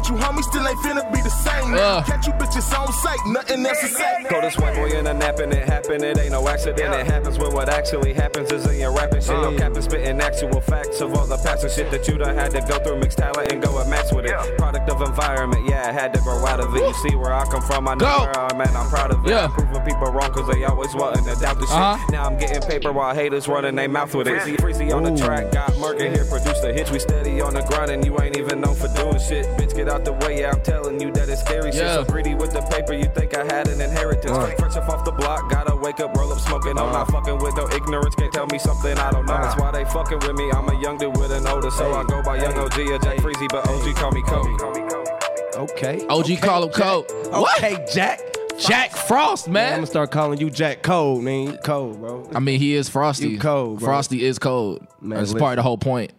[0.00, 1.70] bet you homie, still ain't finna be the same.
[1.72, 1.80] man.
[1.80, 2.02] Uh.
[2.02, 4.24] Catch you bitches on sight, nothing else to say.
[4.28, 6.02] Call this white boy in a nap and it happened.
[6.02, 6.94] It ain't no accident.
[6.94, 9.30] It happens when what actually happens is in your rapping shit.
[9.30, 12.34] No cap and spitting actual facts of all the past and shit that you done
[12.34, 12.98] had to go through.
[13.00, 14.58] Mixed talent and go and match with it.
[14.58, 16.80] Product of environment, yeah, I had to grow out of it.
[16.80, 18.24] You see where I come from, I know Go.
[18.24, 18.74] where I'm at.
[18.74, 19.30] I'm proud of it.
[19.30, 19.44] Yeah.
[19.46, 21.76] I'm proving people wrong cause they always wanting to doubt the shit.
[21.76, 22.06] Uh-huh.
[22.10, 24.40] Now I'm getting paper while haters running their mouth with it.
[24.40, 26.90] Freezy, Freezy on the track, got Merkin here, produced the hits.
[26.90, 29.46] We steady on the grind and you ain't even known for doing shit.
[29.58, 31.82] Bitch, get out the way, yeah, I'm telling you that it's scary shit.
[31.82, 31.94] Yeah.
[31.94, 34.30] So greedy with the paper, you think I had an inheritance.
[34.58, 36.78] Fresh up off the block, gotta wake up, roll up smoking.
[36.78, 37.20] I'm not uh-huh.
[37.20, 39.34] fucking with no ignorance, can't tell me something I don't know.
[39.34, 39.62] That's uh-huh.
[39.62, 40.50] why they fucking with me.
[40.52, 43.18] I'm a young dude with an older, so I go by Young OG or Jack
[43.18, 44.50] Freezy, but OG call me Kobe.
[45.56, 46.06] Okay.
[46.08, 46.82] OG okay, call him Jack.
[46.82, 47.04] Cole.
[47.42, 47.58] What?
[47.58, 48.20] Okay, Jack.
[48.58, 49.78] Jack Frost, Man, I'm man.
[49.78, 51.46] gonna start calling you Jack Cold, man.
[51.46, 52.30] You Cold, bro.
[52.34, 53.28] I mean, he is Frosty.
[53.30, 53.86] You cold, bro.
[53.86, 54.86] Frosty is cold.
[55.00, 55.40] Man, That's listen.
[55.40, 56.12] part of the whole point.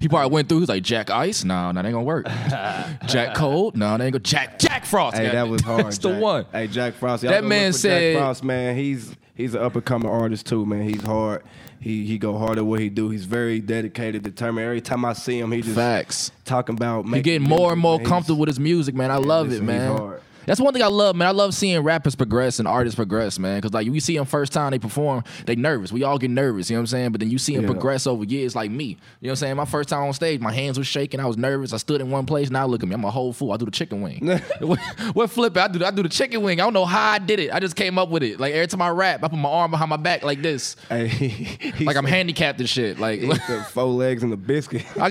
[0.00, 0.60] He probably went through.
[0.60, 1.44] He's like Jack Ice.
[1.44, 2.26] No, no, that ain't gonna work.
[3.06, 3.76] Jack Cold.
[3.76, 4.20] No, that ain't gonna.
[4.20, 5.16] Jack Jack Frost.
[5.16, 5.86] Hey, that was hard.
[5.86, 6.46] That's the one.
[6.52, 7.22] Hey, Jack Frost.
[7.22, 8.76] That man said- Jack Frost, man.
[8.76, 10.82] He's he's an up and coming artist too, man.
[10.88, 11.42] He's hard.
[11.80, 13.10] He he go hard at what he do.
[13.10, 14.64] He's very dedicated, determined.
[14.66, 16.32] Every time I see him, he just Facts.
[16.46, 18.06] talking about He getting more and more man.
[18.06, 19.10] comfortable with his music, man.
[19.10, 20.14] I love listen, it, he's man.
[20.46, 21.28] That's one thing I love, man.
[21.28, 23.56] I love seeing rappers progress and artists progress, man.
[23.58, 25.92] Because like you see them first time they perform, they nervous.
[25.92, 27.12] We all get nervous, you know what I'm saying?
[27.12, 27.70] But then you see them Yeah.
[27.70, 28.84] progress over years, like me.
[28.84, 29.56] You know what I'm saying?
[29.56, 31.20] My first time on stage, my hands were shaking.
[31.20, 31.72] I was nervous.
[31.72, 32.50] I stood in one place.
[32.50, 32.94] Now look at me.
[32.94, 33.52] I'm a whole fool.
[33.52, 34.26] I do the chicken wing.
[34.60, 34.78] what,
[35.14, 35.56] what flip?
[35.56, 35.84] I do.
[35.84, 36.60] I do the chicken wing.
[36.60, 37.52] I don't know how I did it.
[37.52, 38.38] I just came up with it.
[38.40, 41.72] Like every time I rap, I put my arm behind my back like this, Hey,
[41.80, 42.98] like I'm handicapped and shit.
[42.98, 44.84] Like he said four legs and a biscuit.
[45.00, 45.10] I.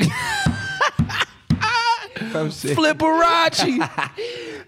[2.74, 3.80] Flipperachi.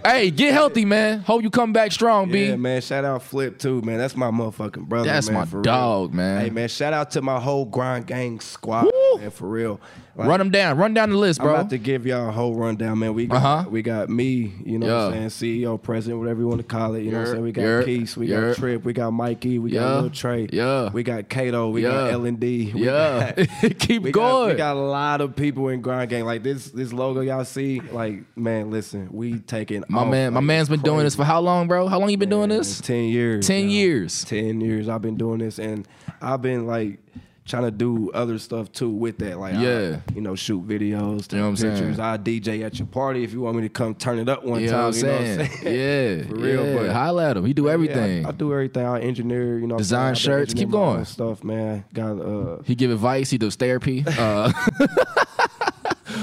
[0.05, 1.19] Hey, get healthy, man.
[1.19, 2.47] Hope you come back strong, B.
[2.47, 2.81] Yeah, man.
[2.81, 3.97] Shout out Flip too, man.
[3.97, 5.07] That's my motherfucking brother.
[5.09, 5.63] That's man, my for real.
[5.63, 6.41] dog, man.
[6.41, 6.67] Hey, man.
[6.69, 9.19] Shout out to my whole grind gang squad, Woo.
[9.19, 9.31] man.
[9.31, 9.79] For real.
[10.17, 10.77] Like, Run them down.
[10.77, 11.49] Run down the list, bro.
[11.49, 13.13] I'm about to give y'all a whole rundown, man.
[13.13, 13.69] We got Uh-huh.
[13.69, 16.95] we got me, you know what I'm saying, CEO, president, whatever you want to call
[16.95, 17.01] it.
[17.03, 17.43] You know what I'm saying?
[17.43, 18.39] We got yeah, Peace, we yeah.
[18.41, 20.89] got Trip, we got Mikey, we Yeah, got Lil Trey, yeah.
[20.91, 22.13] we got Kato, we got Yeah.
[22.13, 22.71] L and D.
[22.73, 23.31] yeah.
[23.79, 24.47] Keep We going.
[24.47, 26.23] got, we got a lot of people in grind gang.
[26.23, 30.39] Like this this logo y'all see, like man, listen, we taking my off, man, my
[30.39, 31.87] man's been doing this for how long, bro?
[31.89, 32.79] How long you been doing this?
[32.79, 33.45] Ten years.
[33.47, 33.69] 10 yo.
[33.69, 34.23] years.
[34.23, 34.87] Ten years.
[34.87, 35.85] I've been doing this, and
[36.21, 36.99] I've been like
[37.45, 39.37] trying to do other stuff too with that.
[39.39, 39.99] Like, Yeah.
[40.09, 41.75] I, you know, shoot videos, take You know what I'm saying?
[41.75, 41.99] pictures.
[41.99, 44.61] I DJ at your party if you want me to come turn it up one
[44.61, 44.83] You know time.
[44.85, 45.37] what I'm you know saying?
[45.39, 45.75] what I'm saying?
[46.25, 46.27] Yeah.
[46.27, 46.75] For real, yeah.
[46.77, 47.45] but- Holla at him.
[47.45, 48.21] He do everything.
[48.21, 48.85] Yeah, I, I do everything.
[48.85, 50.53] I engineer, you know, Design shirts.
[50.53, 51.05] Keep going.
[51.05, 51.85] Stuff, man.
[51.93, 53.29] Got uh, he give advice.
[53.29, 54.03] He does therapy.
[54.07, 54.51] Uh,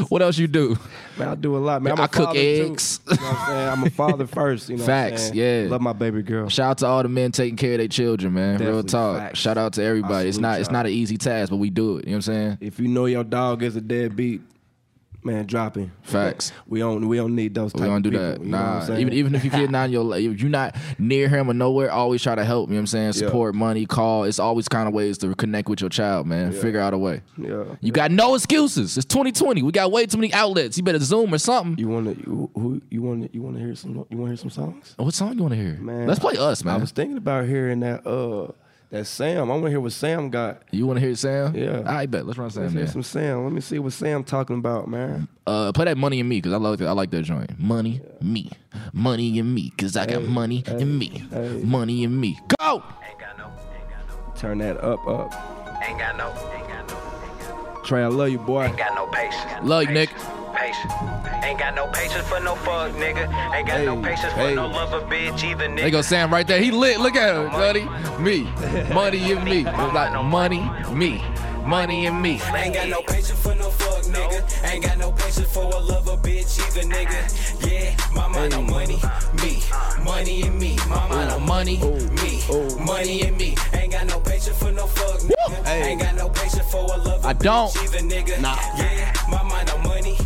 [0.09, 0.77] what else you do?
[1.19, 1.93] man, I do a lot, man.
[1.93, 3.01] I'm a I cook eggs.
[3.09, 3.69] You know what I'm saying?
[3.69, 4.69] I'm a father first.
[4.69, 5.67] You know, Facts, yeah.
[5.69, 6.49] Love my baby girl.
[6.49, 8.59] Shout out to all the men taking care of their children, man.
[8.59, 9.19] Real talk.
[9.19, 9.38] facts.
[9.38, 10.29] Shout out to everybody.
[10.29, 12.07] It's not it's not an easy task, but we do it.
[12.07, 12.59] You know what I'm saying?
[12.61, 14.43] If you know your dog is a deadbeat,
[15.25, 15.93] man, dropping.
[16.03, 16.53] Facts.
[16.67, 17.73] We don't we don't need those.
[17.75, 18.41] We don't of do people, that.
[18.41, 18.99] you know what I'm Nah.
[18.99, 22.23] Even even if kid not in your if you're not near him or nowhere, always
[22.23, 22.69] try to help.
[22.69, 23.07] You know what I'm saying?
[23.07, 23.27] Yeah.
[23.29, 24.25] Support, money, call.
[24.25, 26.53] It's always kind of ways to connect with your child, man.
[26.53, 27.23] Figure out a way.
[27.37, 27.65] yeah.
[27.81, 28.97] You got no excuses.
[28.97, 29.63] It's 2020.
[29.63, 30.77] We got way too many outlets.
[30.77, 31.79] You better Zoom or something.
[31.79, 34.25] You want to you, who you want to you want to hear some you want
[34.25, 34.95] to hear some songs?
[34.97, 35.75] What song you want to hear?
[35.75, 36.75] Man, Let's play us, man.
[36.75, 38.53] I was thinking about hearing that uh
[38.92, 39.50] that Sam.
[39.50, 40.62] I want to hear what Sam got.
[40.70, 41.55] You want to hear Sam?
[41.57, 41.83] Yeah.
[41.87, 42.26] I bet.
[42.26, 42.62] Let's run Sam.
[42.64, 42.78] Let's Sam.
[42.78, 42.92] hear Yeah.
[42.92, 43.44] some Sam.
[43.44, 45.28] Let me see what Sam talking about, man.
[45.46, 46.87] Uh, play that money and me because I love that.
[46.88, 47.59] I like that joint.
[47.59, 48.50] Money, me,
[48.92, 51.62] money and me because I got money and me, hey.
[51.64, 52.38] money and me.
[52.61, 52.83] Go.
[53.09, 55.33] Ain't got no, ain't got no, Turn that up up.
[55.88, 58.66] ain't got no, ain't got no, ain't got no, Trey, I love you, boy.
[58.66, 59.64] ain't got no patience.
[59.66, 60.11] Love you, Nick.
[60.55, 60.93] Patience.
[61.45, 63.27] Ain't got no patience for no fuck nigga.
[63.55, 64.51] Ain't got no Hey, patience hey.
[64.51, 65.77] for no lover bitch either nigga.
[65.81, 66.61] There go Sam right there.
[66.61, 67.01] He lit.
[67.01, 67.85] Look at him, buddy.
[68.23, 68.45] Me,
[68.95, 69.61] money and me.
[69.67, 70.61] It's like money,
[70.93, 71.23] me,
[71.67, 72.41] money and me.
[72.55, 74.65] Ain't got no patience for no fuck nigga.
[74.71, 77.67] Ain't got no patience for a lover bitch either nigga.
[77.67, 79.01] Yeah, my mind on money,
[79.43, 79.62] me,
[80.05, 80.77] money and me.
[80.88, 81.79] My mind on Money.
[81.79, 82.43] me,
[82.85, 83.57] money and me.
[83.75, 85.67] Ain't got no patience for no fuck nigga.
[85.67, 87.71] Ain't got no patience for a lover I don't.
[87.73, 88.41] bitch either nigga.
[88.41, 88.57] Nah.
[88.79, 90.17] Yeah, my mind on money,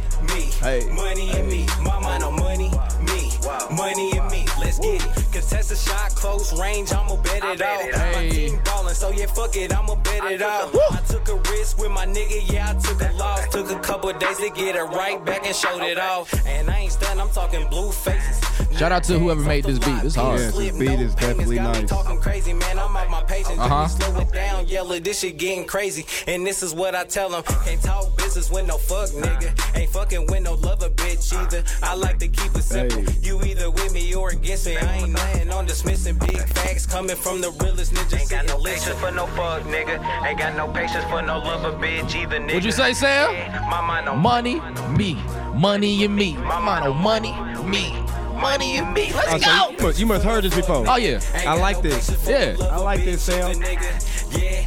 [0.66, 0.84] Hey.
[0.90, 1.64] money and me.
[1.80, 3.30] My mind on money, me,
[3.70, 4.44] money and me.
[4.58, 5.15] Let's get it.
[5.48, 7.84] Contest a shot, close range, I'ma bet it all.
[7.92, 10.70] My team ballin', so yeah, fuck it, I'ma bet it all.
[10.90, 13.46] I took a risk with my nigga, yeah, I took a loss.
[13.50, 16.34] Took a couple days to get it right back and showed it off.
[16.46, 18.44] And I ain't stunned, I'm talking blue faces.
[18.76, 20.04] Shout out to whoever made this beat.
[20.04, 20.38] It's hard.
[20.38, 21.88] Yes, this beat is definitely Got me nice.
[21.88, 22.78] talking crazy, man.
[22.78, 23.58] I'm out my patience.
[23.58, 23.86] Uh-huh.
[23.88, 24.98] Slow it down, yellow.
[24.98, 26.04] This shit getting crazy.
[26.26, 27.42] And this is what I tell them.
[27.64, 29.76] Can't talk business with no fuck nigga.
[29.76, 31.64] Ain't fucking with no lover bitch either.
[31.82, 33.00] I like to keep it simple.
[33.00, 33.18] Hey.
[33.22, 34.76] You either with me or against me.
[34.76, 38.20] I ain't nothing on dismissing big facts coming from the realest ninja.
[38.20, 40.24] Ain't got no sitting patience for no fuck nigga.
[40.26, 42.46] Ain't got no patience for no lover bitch either nigga.
[42.46, 43.32] What'd you say, Sam?
[43.32, 44.60] Yeah, my mind on Money,
[44.96, 45.14] me,
[45.54, 46.36] money and me.
[46.36, 47.32] My mind on money,
[47.64, 47.92] me,
[48.40, 49.12] money and me.
[49.12, 49.70] Let's Oh, so go.
[49.70, 50.84] you, must, you must heard this before.
[50.88, 52.10] Oh yeah, I like this.
[52.28, 52.56] yeah.
[52.60, 53.60] I like this, Sam.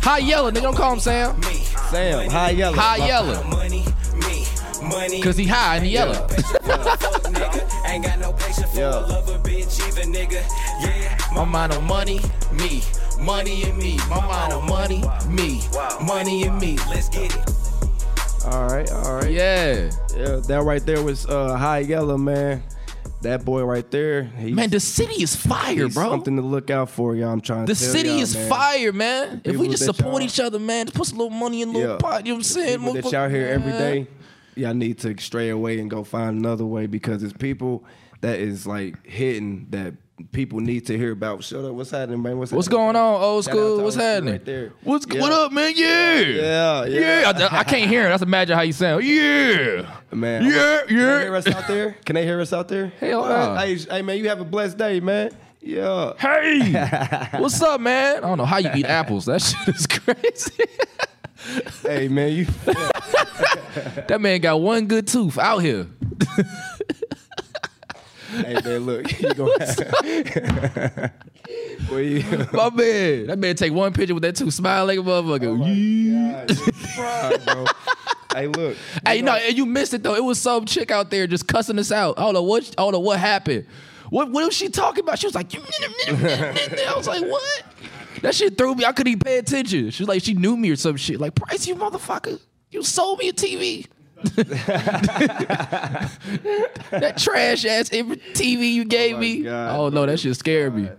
[0.02, 0.62] High yellow, nigga.
[0.62, 1.40] Don't call him Sam.
[1.42, 1.56] Me,
[1.92, 2.76] Sam, high yellow.
[2.78, 3.44] High My- yellow.
[3.46, 4.46] Money, me,
[4.88, 5.22] money.
[5.22, 6.14] Cause he high and he yellow.
[6.14, 7.86] nigga.
[7.90, 9.22] Ain't got no patience for Yeah.
[9.70, 10.44] A lover, bitch, even nigga.
[10.82, 12.20] Yeah, My mind on money,
[12.54, 12.82] me.
[13.20, 13.98] Money and me.
[14.10, 15.62] My mind on money, me.
[16.06, 16.78] Money and me.
[16.90, 18.46] let's get it.
[18.46, 19.32] All right, all right.
[19.32, 19.92] Yeah.
[20.16, 22.64] Yeah, that right there was uh, high yellow, man.
[23.22, 24.24] That boy right there.
[24.24, 26.10] He's, Man, the city is fire, he's bro.
[26.10, 27.30] something to look out for, y'all.
[27.32, 28.50] I'm trying to The tell city y'all, is man.
[28.50, 29.42] fire, man.
[29.44, 31.70] If we just that support y'all- each other, man, just put a little money in
[31.70, 31.98] a little Yeah.
[31.98, 32.26] pot.
[32.26, 32.80] You know what I'm saying?
[32.80, 33.80] People that motherfucker, y'all hear every man.
[33.82, 34.08] day,
[34.56, 37.84] y'all need to stray away and go find another way because it's people
[38.22, 39.94] that is like hidden that
[40.32, 41.44] people need to hear about.
[41.44, 41.72] Shut up.
[41.74, 42.38] What's happening, man?
[42.38, 42.86] What's, What's happening?
[42.88, 43.84] going on, old Shout out to school?
[43.84, 44.34] What's happening?
[44.34, 44.74] Right there.
[44.84, 45.22] What's Yeah.
[45.22, 45.74] what up, man?
[45.76, 47.48] Yeah, Yeah, yeah.
[47.52, 48.10] I, I can't hear him.
[48.10, 49.04] That's imagine how you sound.
[49.06, 50.44] Yeah, Man.
[50.44, 51.20] Yeah, Can they yeah.
[51.22, 51.92] hear us out there?
[52.06, 52.88] Can they hear us out there?
[53.00, 53.56] Hell no.
[53.56, 55.32] Hey, hey, man, you have a blessed day, man.
[55.62, 56.14] Yeah.
[56.18, 58.18] Hey, what's up, man?
[58.18, 59.26] I don't know how you eat apples.
[59.26, 60.64] That shit is crazy.
[61.84, 62.46] hey, man, you.
[64.08, 65.88] that man got one good tooth out here.
[68.30, 71.12] Hey, man, look, you gonna have.
[71.90, 72.24] Where you?
[72.54, 75.60] My man, that man take one picture with that two smile like a motherfucker.
[75.60, 76.46] Oh yeah.
[76.46, 77.66] God, you fried, bro.
[78.34, 78.78] hey, look.
[79.06, 80.16] Hey, no, and you missed it though.
[80.16, 82.20] It was some chick out there just cussing us out.
[82.20, 82.74] I don't what.
[82.78, 83.66] I don't what happened.
[84.10, 85.20] What What was she talking about?
[85.20, 87.64] She was like, I was like, what?
[88.22, 88.86] That shit threw me.
[88.86, 89.90] I couldn't even pay attention.
[89.92, 91.20] She was like, she knew me or some shit.
[91.20, 92.40] Like, Price, you motherfucker,
[92.72, 93.86] you sold me a TV.
[96.92, 99.42] that trash ass TV you gave my me.
[99.44, 100.90] God, oh no, that shit scared me.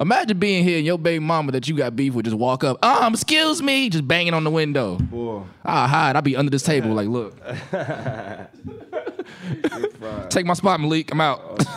[0.00, 2.82] Imagine being here and your baby mama that you got beef with just walk up,
[2.84, 4.96] um, excuse me, just banging on the window.
[4.96, 5.42] Boy.
[5.64, 6.14] I'll hide.
[6.14, 7.34] I'll be under this table, like, look.
[10.30, 11.10] Take my spot, Malik.
[11.12, 11.64] I'm out.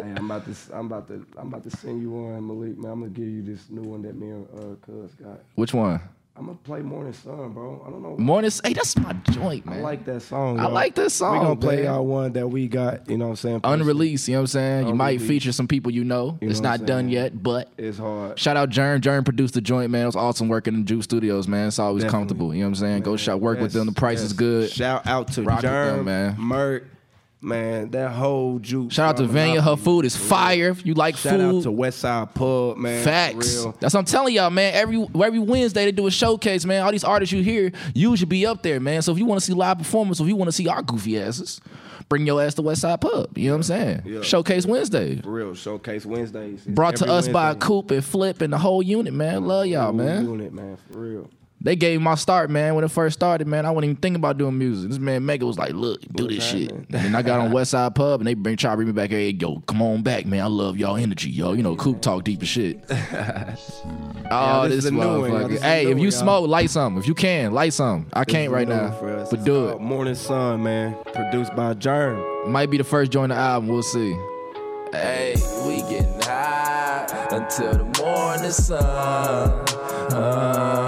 [0.00, 2.78] Hey, I'm about to, I'm about to, I'm about to send you one, Malik.
[2.78, 5.40] Man, I'm gonna give you this new one that me and uh, Cuz got.
[5.56, 6.00] Which one?
[6.38, 7.82] I'm gonna play Morning Sun, bro.
[7.84, 8.16] I don't know.
[8.16, 8.50] Morning.
[8.64, 9.80] Hey, that's my joint, man.
[9.80, 10.60] I like that song.
[10.60, 11.84] I like that song, We gonna play man.
[11.86, 13.10] y'all one that we got.
[13.10, 13.60] You know what I'm saying?
[13.64, 14.88] Unreleased, you know what I'm saying?
[14.88, 16.38] You might feature some people you know.
[16.40, 18.38] You it's know not done yet, but It's hard.
[18.38, 19.00] shout out Jern.
[19.00, 20.02] Jern produced the joint, man.
[20.02, 21.68] It was awesome working in Juice Studios, man.
[21.68, 22.20] It's always Definitely.
[22.20, 22.54] comfortable.
[22.54, 23.02] You know what I'm saying?
[23.02, 23.86] Go Man, shot, work with them.
[23.86, 24.70] The price is good.
[24.70, 26.36] Shout out to Rock them, man.
[26.38, 26.84] Merk,
[27.40, 27.90] man.
[27.90, 28.94] That whole juice.
[28.94, 29.62] Shout out to Vanya.
[29.62, 30.70] Her food is fire.
[30.70, 33.04] If you like Shout food, out to Westside Pub, man.
[33.04, 33.64] Facts.
[33.80, 34.74] That's what I'm telling y'all, man.
[34.74, 36.82] Every every Wednesday they do a showcase, man.
[36.82, 39.02] All these artists you hear, you should be up there, man.
[39.02, 40.82] So if you want to see live performance, or if you want to see our
[40.82, 41.60] goofy asses,
[42.08, 43.36] bring your ass to Westside Pub.
[43.36, 44.02] You know what I'm saying?
[44.04, 44.22] Yeah.
[44.22, 45.20] Showcase Wednesday.
[45.20, 45.54] For real.
[45.54, 46.66] Showcase Wednesdays.
[46.66, 47.66] It's Brought to us by Wednesday.
[47.66, 49.44] Coop and Flip and the whole unit, man.
[49.44, 50.24] Love y'all, Whole man.
[50.24, 50.76] Unit, man.
[50.90, 51.30] For real.
[51.60, 52.76] They gave my start, man.
[52.76, 54.90] When it first started, man, I wasn't even thinking about doing music.
[54.90, 58.20] This man Mega was like, "Look, do this shit." And I got on Westside Pub,
[58.20, 59.10] and they bring try to bring me back.
[59.10, 60.40] Hey, yo, come on back, man.
[60.40, 61.54] I love y'all energy, yo.
[61.54, 62.84] You know, Coop talk deep as shit.
[64.30, 65.48] oh, this this, is a new one, y'all.
[65.60, 66.10] Hey, if one, you y'all.
[66.12, 66.96] smoke, light some.
[66.96, 68.06] If you can, light some.
[68.12, 69.28] I This can't right now, for us.
[69.30, 69.80] but It's do it.
[69.80, 70.96] Morning Sun, man.
[71.12, 72.22] Produced by Germ.
[72.52, 73.68] Might be the first joint the album.
[73.68, 74.16] We'll see.
[74.92, 75.34] Hey,
[75.66, 78.78] we getting high until the morning sun.
[80.10, 80.87] Uh,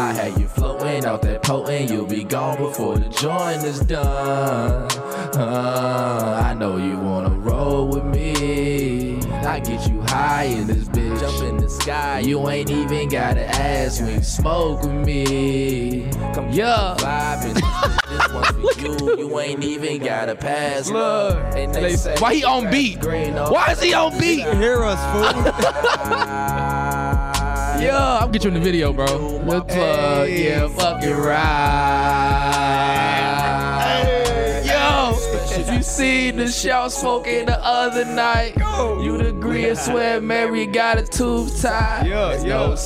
[0.00, 4.88] I had you floating out that potent, you'll be gone before the joint is done.
[5.36, 9.20] Uh, I know you wanna roll with me.
[9.44, 12.20] I get you high in this bitch, jump in the sky.
[12.20, 16.08] You ain't even gotta ask me, smoke with me.
[16.32, 17.54] Come yeah, vibing.
[18.08, 18.80] This one for
[19.18, 19.18] you.
[19.18, 20.88] You ain't even gotta pass.
[20.88, 23.04] Look, and they say, why he on beat?
[23.04, 24.46] Why is he on beat?
[24.46, 26.86] Hear us, fool.
[27.80, 29.38] Yeah, I'll get you in the video, bro.
[29.38, 33.19] The plug, yeah, fucking right.
[35.80, 38.52] You seen the show smoking the other night,
[39.02, 42.04] you'd agree and swear Mary got a tube tie.
[42.06, 42.50] Yeah, There's yeah.
[42.50, 42.76] no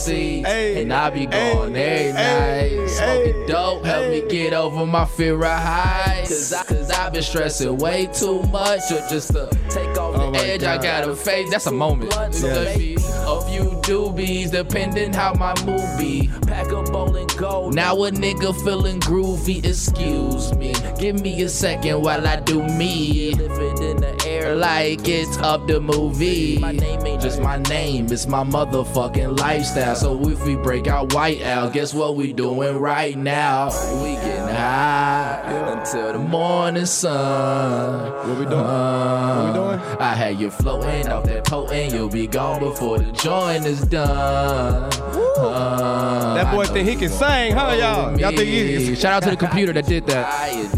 [0.49, 2.89] Hey, and I be going every night.
[2.89, 6.29] Smoking dope, help me get over my fear of heights.
[6.29, 10.31] Cause, I, cause I've been stressing way too much, or just to take off Oh
[10.31, 11.51] the edge, I gotta face.
[11.51, 12.13] That's a moment.
[12.15, 12.29] Yeah.
[12.29, 16.31] a few doobies, depending how my mood be.
[16.47, 17.71] Pack a bowl and go.
[17.71, 20.75] Now a nigga feeling groovy, excuse me.
[20.99, 23.35] Give me a second while I do me.
[23.35, 26.59] Living in the air like it's up the movie.
[26.59, 29.97] My name ain't just my name, it's my motherfucking lifestyle.
[29.97, 33.69] So if we break out white out, guess what we doing right now?
[34.03, 35.43] We getting high
[35.73, 38.13] until the morning sun.
[38.29, 38.65] What we doing?
[38.65, 40.01] What we doing?
[40.01, 44.91] I had you floating off that potent, you'll be gone before the joint is done.
[45.37, 48.21] That boy uh, think he can sing, huh, y'all?
[48.21, 50.27] Y'all think he Shout out to the computer that did that.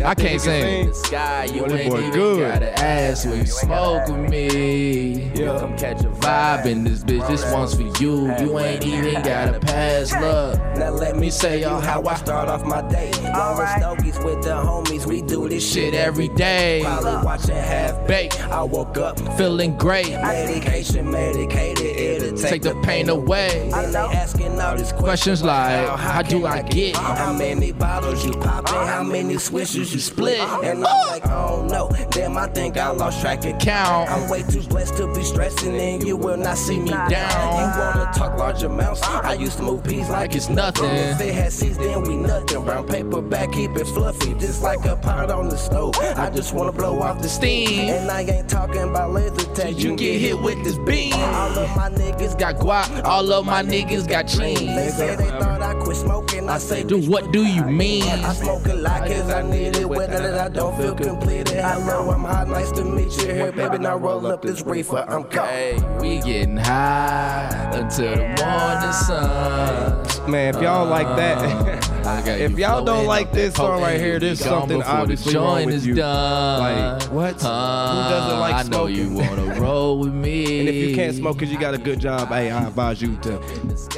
[0.05, 0.85] I can't he sing.
[0.87, 2.53] can Sky, you Boy, that ain't boy even good.
[2.53, 5.31] gotta ask when you smoke with me.
[5.35, 5.59] Yeah.
[5.59, 7.27] Come catch a vibe in this bitch.
[7.29, 8.33] This one's for you.
[8.39, 10.59] You ain't even gotta pass love.
[10.79, 13.11] Now let me say y'all how I start off my day.
[13.37, 16.81] Rolling stogies with the homies, we do this Shit every day.
[16.85, 20.11] Probably watching half Bake, I woke up, feeling great.
[20.11, 23.69] medication, medicated, it'll Take the pain away.
[23.73, 26.96] Then they asking all these Questions like, how do I get?
[26.96, 28.75] How many bottles you poppin'?
[28.75, 30.40] How many swishers you split?
[30.40, 31.90] And I'm like, I don't know.
[32.11, 34.11] Damn, I think I lost track of Count.
[34.11, 37.09] I'm way too blessed to be stressing, and you will not see me down.
[37.09, 39.03] You wanna talk large amounts?
[39.03, 40.90] I used to move peas like it's nothing.
[40.90, 42.64] If it had seeds, then we nothing.
[42.64, 45.94] Brown paper back, keep it fluffy, just like a pot on the stove.
[45.99, 47.90] I just wanna blow off the Steam.
[47.90, 49.79] And I ain't talking about laser tag.
[49.79, 51.14] You get hit with this beam.
[51.14, 53.05] All of my niggas Got guap.
[53.05, 54.55] All of my niggas got They
[54.90, 55.56] say they thought
[55.97, 56.49] smoking.
[56.49, 58.05] I say, Dude, what do you mean?
[58.05, 59.89] I smoke a lot cause I need it.
[59.89, 61.57] Whether that I don't feel completed.
[61.57, 62.49] Hello, I'm hot.
[62.49, 63.79] Nice to meet you here, baby.
[63.79, 65.05] Now roll up this reefer.
[65.09, 66.01] I'm cold.
[66.01, 70.31] We getting high until the morning sun.
[70.31, 71.76] Man, if y'all like that, Okay,
[72.07, 75.95] if y'all don't like this song right here, there's something obviously wrong with is you.
[75.95, 76.61] done.
[76.99, 77.40] Like, what?
[77.42, 78.97] Who Uh, doesn't like I know smoking?
[78.97, 80.61] you wanna roll with me.
[80.61, 83.16] and if you can't smoke because you got a good job, hey, I advise you
[83.23, 83.40] to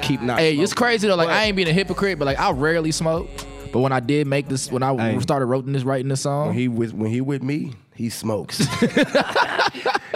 [0.02, 0.38] keep not.
[0.38, 1.16] Hey, it's crazy though.
[1.16, 3.28] Like But- I ain't being a hypocrite, but like I rarely smoke.
[3.72, 5.20] But when I did make this, when I Hey.
[5.20, 8.60] started writing this, writing this song, When he with when he with me, he smokes.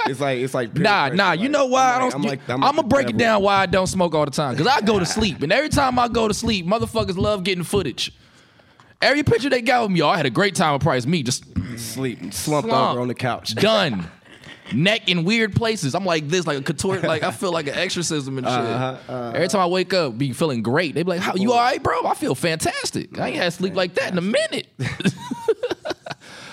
[0.07, 1.17] it's like it's like Nah, pressure.
[1.17, 1.29] nah.
[1.31, 2.15] Like, You know why I'm I don't?
[2.15, 4.57] I'm I'm, like, I'm gonna break it down why I don't smoke all the time.
[4.57, 7.65] Cause I go to sleep, and every time I go to sleep, motherfuckers love getting
[7.65, 8.13] footage.
[9.01, 11.07] Every picture they got with me, I had a great time with Price.
[11.07, 11.45] Me just
[11.77, 12.91] Sleep, slumped Slump.
[12.93, 13.55] over on the couch.
[13.57, 14.07] done.
[14.73, 15.95] Neck in weird places.
[15.95, 18.55] I'm like this, like a contort, like I feel like an exorcism and shit.
[18.55, 20.95] Uh-huh, Every time I wake up, be feeling great.
[20.95, 23.19] They be like, "How you all right, bro?" I feel fantastic.
[23.19, 24.69] I ain't had sleep like that in a minute.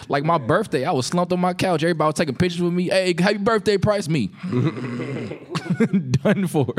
[0.10, 1.84] like my birthday, I was slumped on my couch.
[1.84, 2.90] Everybody was taking pictures with me.
[2.90, 4.10] Hey, happy birthday, Price.
[4.10, 4.28] Me
[6.24, 6.74] done for.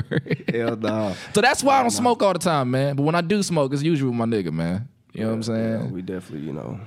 [0.49, 1.15] Hell no.
[1.33, 2.97] so that's why I don't smoke all the time, man.
[2.97, 4.89] But when I do smoke, it's usually with my nigga, man.
[5.13, 5.85] You know what I'm saying?
[5.85, 6.79] Yeah, we definitely, you know,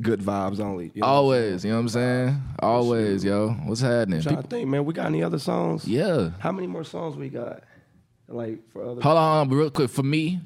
[0.00, 0.90] good vibes only.
[0.94, 2.42] You know Always, you know what I'm saying?
[2.60, 3.50] Always, yo.
[3.64, 4.20] What's happening?
[4.22, 4.84] Trying to think, man.
[4.84, 5.86] We got any other songs?
[5.86, 6.30] Yeah.
[6.40, 7.62] How many more songs we got?
[8.28, 9.00] Like for other.
[9.02, 9.90] Hold on, real quick.
[9.90, 10.40] For me,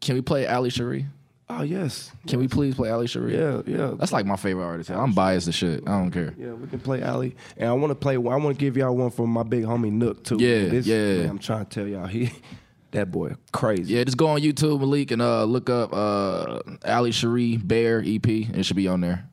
[0.00, 1.06] can we play Ali Cheri?
[1.50, 2.12] Oh yes.
[2.26, 3.32] Can we please play Ali Cheri?
[3.34, 3.94] Yeah, yeah.
[3.98, 4.90] That's like my favorite artist.
[4.90, 5.82] I'm biased as shit.
[5.86, 6.34] I don't care.
[6.36, 8.14] Yeah, we can play Ali, and I want to play.
[8.14, 10.36] I want to give y'all one from my big homie Nuk too.
[10.38, 11.18] Yeah, This- yeah.
[11.22, 12.30] man, I'm trying to tell y'all, he,
[12.90, 13.94] that boy, crazy.
[13.94, 18.26] Yeah, just go on YouTube, Malik, and uh, look up uh, Ali Cheri Bare EP.
[18.28, 19.26] It should be on there.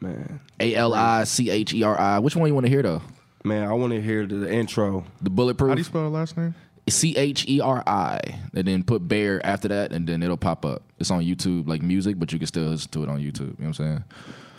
[0.00, 2.18] man, A L I C H E R I.
[2.20, 3.02] Which one you want to hear though?
[3.44, 3.66] man.
[3.68, 5.04] I want to hear the, the intro.
[5.22, 5.68] The bulletproof.
[5.70, 6.54] How do you spell the last name?
[6.90, 8.20] C H E R I,
[8.54, 10.82] and then put Bare after that, and then it'll pop up.
[10.98, 13.40] It's on YouTube, like music, but you can still listen to it on YouTube.
[13.40, 14.04] You know what I'm saying?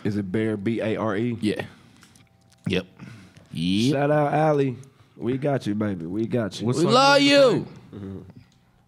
[0.04, 1.38] Is it Bare B A R E?
[1.40, 1.62] Yeah.
[2.66, 2.86] Yep.
[3.52, 3.92] Yep.
[3.94, 4.76] Shout out Ali.
[5.16, 6.06] We got you, baby.
[6.06, 6.66] We got you.
[6.66, 7.66] What's We love you.
[7.94, 8.18] Mm-hmm.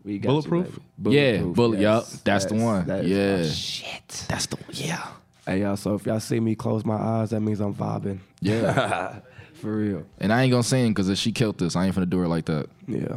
[0.04, 0.66] We got Bulletproof?
[0.66, 1.16] You, baby.
[1.16, 1.80] Yeah, bullet.
[1.80, 2.86] Yup, that's the one.
[2.86, 4.26] that is yeah, my shit.
[4.28, 4.66] that's the one.
[4.72, 5.06] yeah.
[5.46, 8.18] Hey y'all, so if y'all see me close my eyes, that means I'm vibing.
[8.40, 9.20] Yeah.
[9.64, 10.04] For real.
[10.18, 12.28] and I ain't gonna sing because if she killed this, I ain't finna do her
[12.28, 12.68] like that.
[12.86, 13.16] Yeah.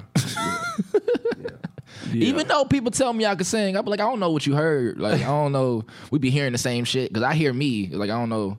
[2.13, 4.45] Even though people tell me I can sing, I be like, I don't know what
[4.47, 4.97] you heard.
[4.99, 5.83] Like, I don't know.
[6.11, 7.87] We be hearing the same shit because I hear me.
[7.87, 8.57] Like, I don't know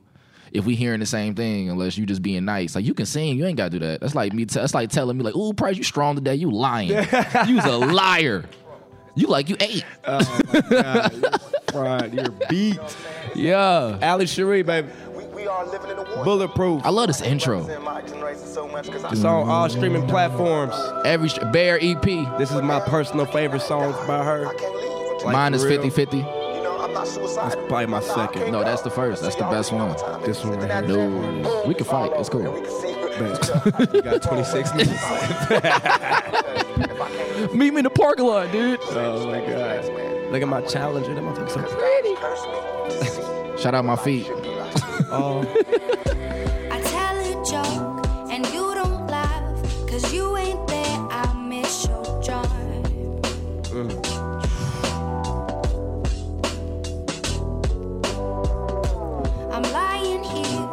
[0.51, 2.75] if we hearing the same thing unless you just being nice.
[2.75, 4.01] Like, you can sing, you ain't gotta do that.
[4.01, 4.45] That's like me.
[4.45, 6.35] T- that's like telling me like, "Ooh, Price, you strong today.
[6.35, 6.89] You lying.
[7.47, 8.45] You's a liar.
[9.15, 9.83] You like you ate.
[10.05, 10.19] Oh
[11.73, 12.79] right, you're beat.
[13.35, 13.97] Yeah.
[14.01, 14.89] Ali Cheri, baby.
[16.23, 16.85] Bulletproof.
[16.85, 17.65] I love this intro.
[17.67, 20.73] It's on all streaming platforms.
[21.05, 22.01] Every sh- Bare EP.
[22.37, 24.45] This is my personal favorite song by her.
[25.23, 26.19] Like, Mine is 50 50.
[26.21, 28.51] It's probably my second.
[28.51, 29.21] No, that's the first.
[29.21, 29.89] That's the best one.
[30.23, 30.97] This one right here.
[31.09, 32.11] No, we can fight.
[32.15, 32.43] It's cool.
[33.93, 35.03] you got 26 minutes.
[37.53, 38.79] Meet me in the parking lot, dude.
[38.91, 39.85] Oh my god.
[40.31, 41.13] Look at my challenger.
[41.13, 42.15] That motherfucker's so pretty.
[43.61, 44.27] Shout out my feet.
[45.11, 45.41] Oh,
[46.71, 52.21] I tell a joke and you don't laugh, cause you ain't there, I miss your
[52.21, 52.45] charm.
[59.51, 60.69] I'm lying here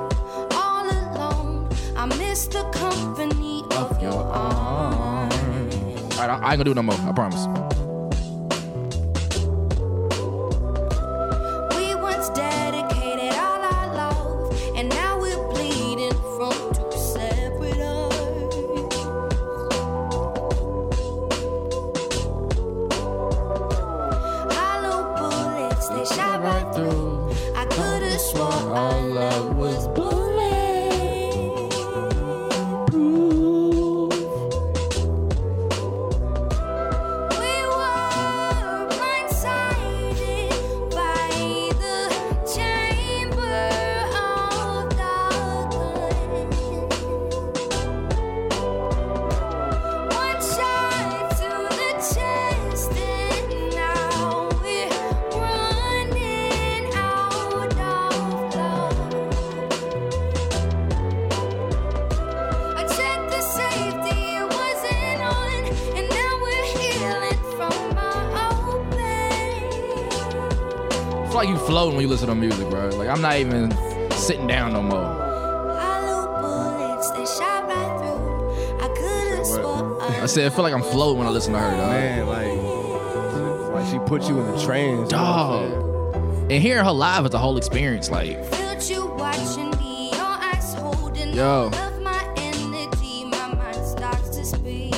[0.53, 1.69] all alone.
[1.97, 5.35] I miss the company of your arms.
[6.19, 6.95] All right, I, I ain't gonna do it no more.
[6.95, 7.47] I promise.
[84.07, 85.11] Put you in a trance.
[85.11, 85.79] you know what I'm saying?
[85.79, 86.51] Dog.
[86.53, 88.09] And hearing her live is a whole experience.
[88.09, 90.11] Like, felt you watching me.
[90.13, 91.71] Your eyes holding Yo.
[91.75, 93.25] all my energy.
[93.25, 94.95] My mind starts to speak.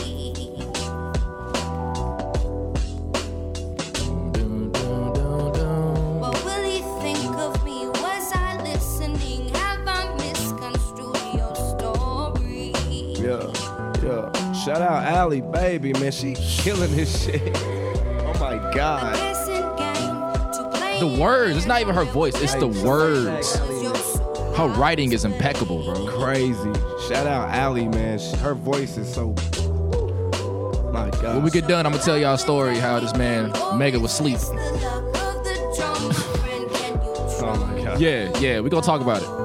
[6.20, 7.86] What will he think of me?
[7.88, 9.48] Was I listening?
[9.54, 12.72] Have I misconstrued your story?
[13.16, 13.50] Yeah,
[14.04, 14.52] yeah.
[14.52, 16.12] Shout out Ali, baby, man.
[16.12, 17.87] She killing this shit.
[18.74, 19.14] God.
[19.16, 23.56] Guessing game to play the words, it's not even her voice, it's the words.
[24.56, 26.06] Her writing is impeccable, bro.
[26.18, 26.72] Crazy.
[27.08, 28.18] Shout out Ali, man.
[28.38, 29.28] Her voice is so.
[30.92, 31.36] My God.
[31.36, 34.12] When we get done, I'm gonna tell y'all a story how this man Mega was
[34.12, 34.38] asleep.
[37.40, 38.00] Oh my God.
[38.00, 39.37] Yeah, yeah, we gonna talk about it.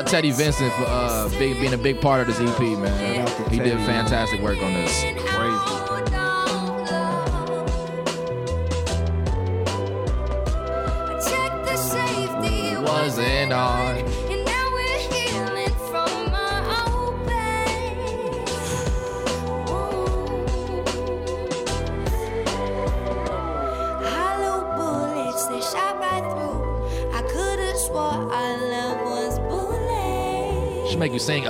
[0.00, 3.26] Out Teddy Vincent for uh, big, being a big part of this EP, man.
[3.50, 5.04] He did fantastic work on this.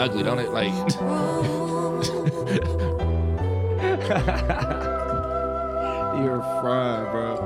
[0.01, 0.51] Ugly, don't it?
[0.51, 0.73] Like,
[6.25, 7.37] You're fried, bro.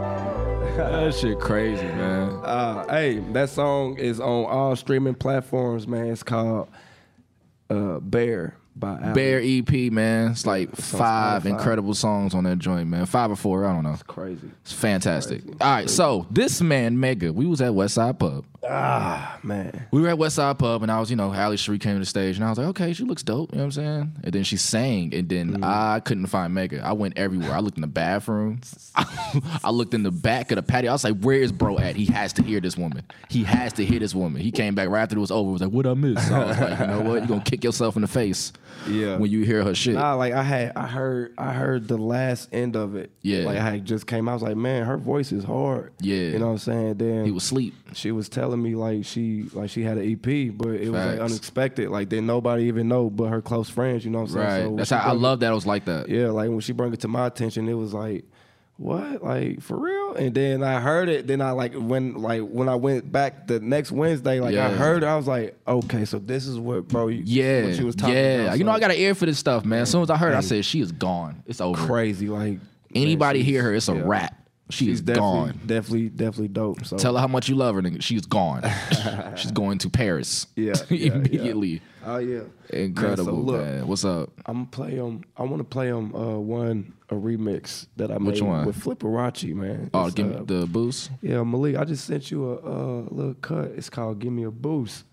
[0.76, 2.28] that shit crazy, man.
[2.44, 6.06] Uh, hey, that song is on all streaming platforms, man.
[6.06, 6.68] It's called
[7.70, 9.14] uh, Bare by Ali.
[9.14, 10.32] Bare EP, man.
[10.32, 13.06] It's like five incredible songs on that joint, man.
[13.06, 13.92] Five or four, I don't know.
[13.92, 14.50] It's crazy.
[14.62, 15.42] It's fantastic.
[15.60, 18.44] All right, so this man, Mega, we was at Westside Pub.
[18.66, 19.86] Ah, man.
[19.90, 22.06] We were at Westside Pub, and I was, you know, Ali Cheri came to the
[22.06, 23.52] stage, and I was like, okay, she looks dope.
[23.52, 24.12] You know what I'm saying?
[24.24, 26.82] And then she sang, and then I couldn't find Mega.
[26.84, 27.52] I went everywhere.
[27.52, 28.60] I looked in the bathroom.
[28.96, 30.90] I looked in the back of the patio.
[30.90, 31.94] I was like, where is bro at?
[31.94, 33.04] He has to hear this woman.
[33.28, 34.40] He has to hear this woman.
[34.40, 35.50] He came back right after it was over.
[35.50, 36.26] Was like, what I miss?
[36.26, 37.18] So I was like, you know what?
[37.18, 38.52] You're gonna kick yourself in the face
[38.88, 39.16] Yeah.
[39.16, 39.94] when you hear her shit.
[39.94, 43.10] Nah, like I had, I heard, I heard the last end of it.
[43.22, 43.44] Yeah.
[43.44, 44.28] like I just came.
[44.28, 44.32] out.
[44.32, 45.92] I was like, man, her voice is hard.
[46.00, 46.16] Yeah.
[46.16, 46.94] you know what I'm saying.
[46.94, 47.74] Then He was asleep.
[47.94, 51.20] She was telling me like she, like she had an EP, but it was like
[51.20, 51.90] unexpected.
[51.90, 54.04] Like didn't nobody even know but her close friends.
[54.04, 54.46] You know what I'm saying?
[54.46, 54.62] Right.
[54.70, 56.08] So That's how I love that it was like that.
[56.08, 58.24] Yeah, like when she brought it to my attention, it was like,
[58.76, 59.22] what?
[59.22, 60.14] Like for real?
[60.14, 61.26] And then I heard it.
[61.26, 65.02] Then I like when like when I went back the next Wednesday, like I heard
[65.02, 67.94] it, I was like, okay, so this is what bro, you, Yeah, what she was
[67.94, 68.42] talking yeah.
[68.42, 68.58] about.
[68.58, 69.82] you know, I got an ear for this stuff, man.
[69.82, 71.42] As soon as I heard, it, I said, "She is gone.
[71.46, 72.28] It's over." crazy.
[72.28, 72.58] Like
[72.94, 74.02] Anybody man, hear her, it's a yeah.
[74.04, 74.33] wrap.
[74.70, 75.60] She She's is definitely, gone.
[75.66, 76.86] definitely, definitely dope.
[76.86, 78.02] So Tell her how much you love her, nigga.
[78.02, 78.62] She's gone.
[79.36, 80.46] She's going to Paris.
[80.56, 81.12] Yeah, yeah, yeah.
[81.12, 81.82] immediately.
[82.06, 82.40] Oh yeah,
[82.70, 83.86] Incredible, Man, so look, man.
[83.86, 84.30] What's up?
[84.46, 85.22] I'm play them.
[85.36, 86.14] I want to play them.
[86.14, 88.66] Uh, one a remix that I Which made one?
[88.66, 89.90] with Flipperachi, man.
[89.92, 91.10] Oh, It's, give me uh, the boost.
[91.20, 93.66] Yeah, Malik, I just sent you a uh, little cut.
[93.76, 95.04] It's called "Give Me a Boost."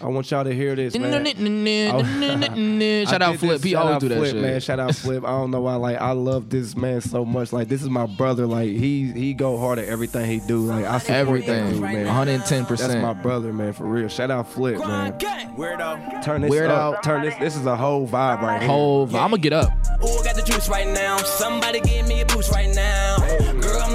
[0.00, 1.24] I want y'all to hear this, man.
[3.06, 3.62] Shout out Flip.
[3.62, 4.40] He always do that Flip, shit.
[4.42, 5.24] Man, shout out Flip.
[5.24, 5.74] I don't know why.
[5.74, 7.52] Like, I love this man so much.
[7.52, 8.46] Like, this is my brother.
[8.46, 10.60] Like, he he go hard at everything he do.
[10.60, 11.72] Like, I support Everything.
[11.72, 12.06] dude, man.
[12.06, 12.68] 110%.
[12.78, 13.72] That's my brother, man.
[13.72, 14.08] For real.
[14.08, 15.18] Shout out Flip, man.
[15.18, 16.22] Weirdo.
[16.24, 17.02] Turn this Weird up.
[17.02, 17.34] Turn this.
[17.36, 18.68] This is a whole vibe right here.
[18.68, 19.04] Whole.
[19.06, 19.70] I'm gonna get up.
[20.02, 21.16] Ooh, got the juice right now.
[21.18, 23.16] Somebody give me a boost right now.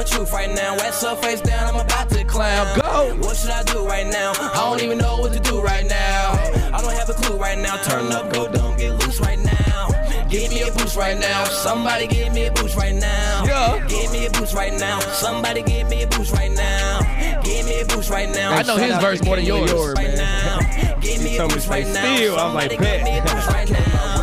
[0.04, 0.76] I'm the truth right now.
[0.76, 2.80] Wet her face down, I'm about to clown.
[2.80, 3.16] Go.
[3.22, 4.34] What should I do right now?
[4.38, 6.32] I don't even know what to do right now.
[6.74, 7.78] I don't have a clue right now.
[7.78, 9.88] Turn up, go down, get loose right now.
[10.30, 11.46] Give me a boost right now.
[11.46, 13.44] Somebody give me a boost right now.
[13.46, 13.86] Yeah.
[13.88, 15.00] Give me a boost right now.
[15.00, 17.00] Somebody give me a boost right now.
[17.44, 18.54] Give me a boost right now.
[18.54, 19.72] I know his verse more than yours.
[19.96, 20.60] Right now.
[21.00, 22.16] Give me a boost right now.
[22.16, 22.38] still.
[22.38, 24.23] I was like, Somebody give me a bet.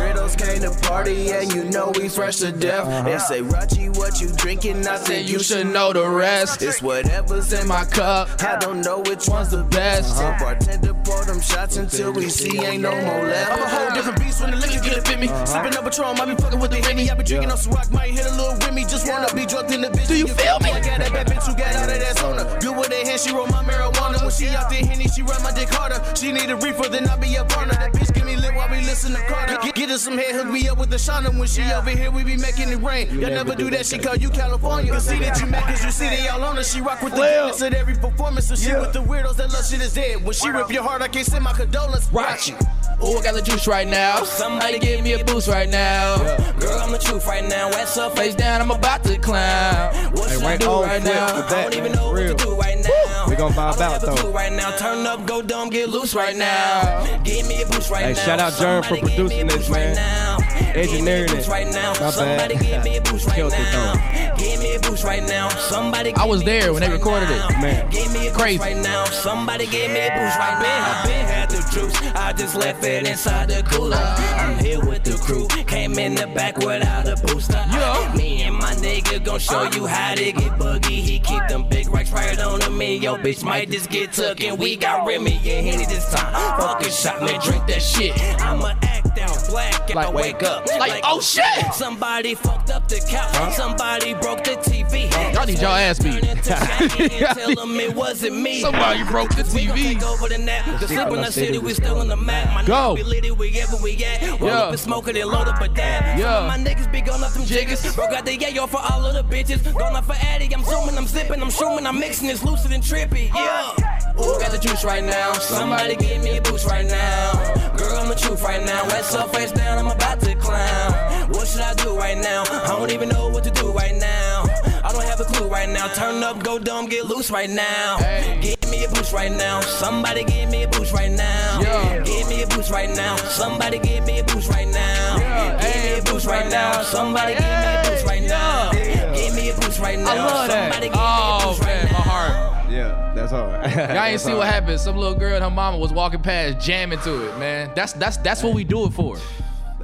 [0.61, 1.11] Boost right now.
[1.11, 3.05] Weirdos came to party and you know we fresh to death.
[3.05, 4.87] They say, Rachi, what you drinking?
[4.87, 6.61] I said, You should know the rest.
[6.61, 8.29] It's whatever's in my cup.
[8.41, 10.17] I don't know which one's the best.
[10.17, 10.37] Uh-huh.
[10.37, 13.51] So bartender pour them shots until we see ain't no more left.
[13.51, 15.27] I'm a whole different beast when the liquor get up in me.
[15.45, 17.09] Sipping up a Patron, I be fucking with the Henny.
[17.09, 18.85] I be drinking on some rock, might hit a little Remy.
[18.85, 20.07] Just wanna be drunk in the bitch.
[20.07, 20.71] Do you feel me?
[20.71, 22.61] I got that bad bitch who got out of that sauna.
[22.61, 24.21] Good with her hand, she roll my marijuana.
[24.21, 25.99] When she out there, Henny, she run my dick harder.
[26.15, 27.75] She need a reefer, then I be up on her.
[27.75, 29.57] That bitch give me lit while we listen to Carter.
[29.63, 31.37] Get, get her some head, me up with the Shauna.
[31.37, 33.07] When she over here, we be making it rain.
[33.19, 34.99] Y'all never do that, she call you California.
[34.99, 36.63] See that you mad cause you see they all on her.
[36.63, 38.47] She rock with the goodness at every performance.
[38.47, 40.23] So she with the weirdos that love shit is dead.
[40.23, 42.11] When she rip your heart, I can't send my condolence.
[42.11, 42.57] Watch you.
[43.03, 44.23] Oh, I got the juice right now.
[44.23, 46.17] Somebody give me a boost right now.
[46.59, 47.69] Girl, I'm the truth right now.
[47.69, 49.93] West up, face down, I'm about to clown.
[50.13, 51.25] What Hey, should I right do right now?
[51.47, 53.25] I don't even know what to do right now.
[53.27, 54.31] We gonna vibe out, though.
[54.31, 54.69] right now.
[54.77, 57.03] Turn up, go dumb, get loose right now.
[57.23, 58.19] Give me a boost right Hey, now.
[58.19, 60.40] shout out Jern for Somebody give me a producing this, man.
[60.75, 60.81] Now.
[60.81, 61.51] Engineering Give me a boost it.
[61.51, 61.89] right now.
[61.99, 62.63] My Somebody bad.
[62.63, 64.35] give me a boost right Killed it, now.
[64.37, 65.49] Give me a boost right now.
[65.49, 67.61] Somebody I was there when they boost right recorded it.
[67.61, 67.89] Man.
[67.89, 68.57] Give me a Crazy.
[68.57, 69.05] boost right now.
[69.05, 71.01] Somebody give me a boost right now.
[71.03, 72.11] I been had the.
[72.15, 73.95] I just left it inside the cooler.
[73.97, 75.47] I'm here with the crew.
[75.65, 77.53] Came in the back without a booster.
[77.71, 78.13] Yeah.
[78.15, 81.01] Me and my nigga gon' show you how to get boogie.
[81.01, 82.97] He keep them big racks right on to me.
[82.97, 86.33] Yo, bitch might just get took and we got Remy and Henny this time.
[86.59, 88.13] Fucking shot me, drink that shit.
[88.41, 90.67] I'ma act out, black out, Like, wake up.
[90.79, 91.43] like, oh, shit.
[91.73, 93.53] Somebody fucked up the couch.
[93.55, 95.09] Somebody broke the TV.
[95.33, 96.21] Y'all need y'all ass beat.
[96.21, 98.61] Turn into Jackie and Tell them it wasn't me.
[98.61, 100.01] Somebody broke the TV.
[100.03, 100.65] over the nap.
[100.79, 102.53] The slip in the city, we still on the map.
[102.53, 102.73] My Go.
[102.73, 104.39] niggas be litty wherever we at.
[104.39, 104.59] Roll Yeah.
[104.59, 106.17] up and smoke it and load up a dab.
[106.19, 106.39] Yeah.
[106.39, 107.81] Some my niggas be going up them jiggers.
[107.95, 109.63] Broke out the yayo for all of the bitches.
[109.77, 112.83] Going up for Addy, I'm zooming, I'm zipping, I'm shrooming, I'm mixing, it's lucid and
[112.83, 113.29] trippy.
[113.33, 113.73] Yeah.
[114.19, 115.33] Ooh, got the juice right now.
[115.33, 117.31] Somebody give me a boost right now.
[117.77, 118.83] Girl, I'm the truth right now.
[118.87, 121.29] West up, face down, I'm about to clown.
[121.31, 122.43] What should I do right now?
[122.43, 124.43] I don't even know what to do right now.
[124.83, 125.87] I don't have a clue right now.
[125.93, 127.97] Turn up, go dumb, get loose right now.
[128.41, 129.59] Give me a boost right now.
[129.61, 131.59] Somebody give me a boost right now.
[131.61, 132.03] Yeah.
[132.03, 133.17] Give me a boost right now.
[133.17, 135.17] Somebody give me a boost right now.
[135.59, 136.81] Give me a boost right now.
[136.81, 138.71] Somebody give me a boost right now.
[138.71, 140.11] Give me a boost right now.
[140.11, 140.51] I love.
[140.51, 142.71] Somebody give me a Oh boost right man, my heart.
[142.71, 143.71] Yeah, that's hard.
[143.95, 144.79] Y'all ain't see what happened.
[144.79, 147.71] Some little girl and her mama was walking past, jamming to it, man.
[147.75, 149.17] That's that's that's what we do it for.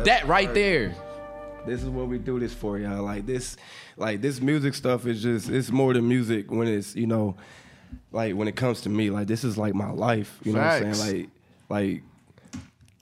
[0.03, 0.95] That right there.
[1.65, 3.03] This is what we do this for, y'all.
[3.03, 3.57] Like this,
[3.97, 7.35] like this music stuff is just it's more than music when it's you know,
[8.11, 9.09] like when it comes to me.
[9.09, 10.39] Like this is like my life.
[10.43, 11.19] You know what I'm saying?
[11.19, 11.29] Like,
[11.69, 12.03] like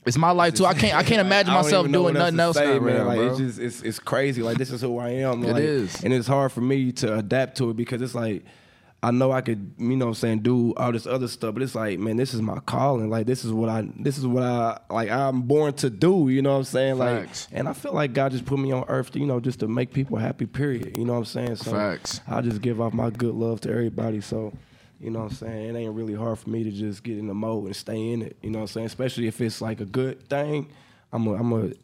[0.04, 0.66] It's my life too.
[0.66, 2.96] I can't I can't imagine I myself doing nothing else say, now, man.
[2.96, 3.28] man, Like bro.
[3.28, 4.42] it's just it's it's crazy.
[4.42, 5.42] Like this is who I am.
[5.44, 6.02] It like, is.
[6.04, 8.44] and it's hard for me to adapt to it because it's like.
[9.02, 11.62] I know I could, you know what I'm saying, do all this other stuff, but
[11.62, 13.08] it's like, man, this is my calling.
[13.10, 16.40] Like this is what I this is what I like I'm born to do, you
[16.42, 16.98] know what I'm saying?
[16.98, 17.46] Like Facts.
[17.52, 19.68] and I feel like God just put me on earth, to, you know, just to
[19.68, 20.96] make people happy, period.
[20.96, 21.56] You know what I'm saying?
[21.56, 22.20] So Facts.
[22.26, 24.22] I just give off my good love to everybody.
[24.22, 24.52] So,
[25.00, 25.76] you know what I'm saying?
[25.76, 28.22] It ain't really hard for me to just get in the mode and stay in
[28.22, 28.36] it.
[28.42, 28.86] You know what I'm saying?
[28.86, 30.68] Especially if it's like a good thing,
[31.12, 31.74] I'm gonna I'm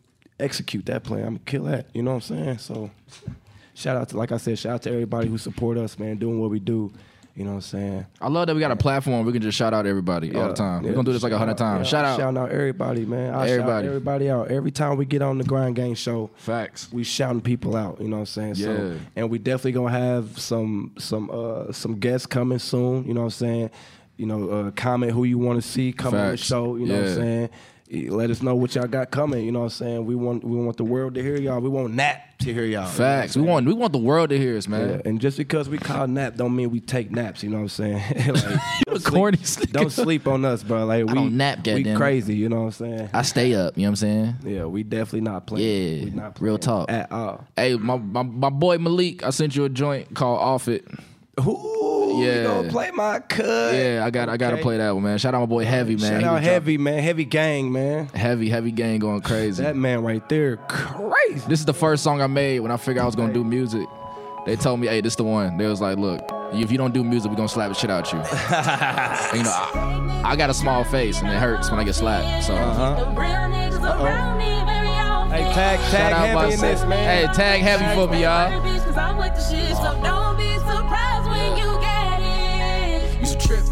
[0.41, 1.21] execute that plan.
[1.21, 1.87] I'm gonna kill that.
[1.95, 2.59] You know what I'm saying?
[2.59, 2.91] So
[3.75, 6.41] shout out to like I said, shout out to everybody who support us, man, doing
[6.41, 6.93] what we do.
[7.35, 8.07] You know what I'm saying?
[8.21, 10.55] I love that we got a platform we can just shout out everybody all the
[10.55, 10.83] time.
[10.83, 11.87] We're gonna do this like a hundred times.
[11.87, 12.19] yeah, shout out.
[12.19, 13.35] shout out everybody, man.
[13.35, 13.49] I Everybody.
[13.49, 13.85] everybody.
[13.87, 14.49] Shout everybody out.
[14.51, 16.93] Every time we get on the Grind Gang show, Facts.
[16.93, 18.01] we shouting people out.
[18.03, 18.55] You know what I'm saying?
[18.57, 18.67] Yeah.
[18.77, 23.07] So, and we definitely gonna have some some uh some guests coming soon.
[23.07, 23.71] You know what I'm saying?
[24.19, 26.77] You know, uh, comment who you want to see come on the show.
[26.77, 27.51] You know what I'm saying?
[27.93, 29.45] Let us know what y'all got coming.
[29.45, 30.07] You know what I'm saying?
[30.07, 31.61] We want we want the world to hear y'all.
[31.61, 32.83] We want Nap to hear y'all.
[32.83, 33.37] You know Facts.
[33.37, 34.89] We want we want the world to hear us, man.
[34.89, 37.43] Yeah, and just because we call nap don't mean we take naps.
[37.43, 38.03] You know what I'm saying?
[38.35, 40.87] like, don't, corny sleep, don't sleep on us, bro.
[40.87, 42.35] Like we nap, we crazy.
[42.35, 43.11] You know what I'm saying?
[43.13, 44.37] I stay up, you know what I'm saying?
[44.45, 45.99] Yeah, we definitely not playing.
[45.99, 46.91] Yeah, we not real talk.
[46.91, 47.47] at all.
[47.57, 50.87] Hey, my, my my boy Malik, I sent you a joint called Off It.
[51.41, 52.37] Ooh, Yeah.
[52.43, 53.75] you gonna play my cut?
[53.75, 54.63] Yeah, I got I gotta Okay.
[54.63, 55.19] play that one, man.
[55.19, 56.11] Shout out my boy Heavy, man.
[56.11, 58.05] Shout He out was heavy man, heavy gang man.
[58.05, 59.63] dropping- heavy, heavy gang going crazy.
[59.63, 61.43] That man right there, crazy.
[61.49, 63.87] This is the first song I made when I figured I was gonna do music.
[64.45, 65.57] They told me, hey, this the one.
[65.57, 66.21] They was like, look,
[66.53, 68.19] if you don't do music, we're gonna slap the shit out you.
[69.33, 71.95] And, you know, I, I got a small face and it hurts when I get
[71.95, 72.45] slapped.
[72.45, 73.05] So Uh-huh.
[75.31, 77.27] Hey, tag shout tag out heavy my in this man.
[77.27, 78.51] Hey, tag heavy for me, y'all.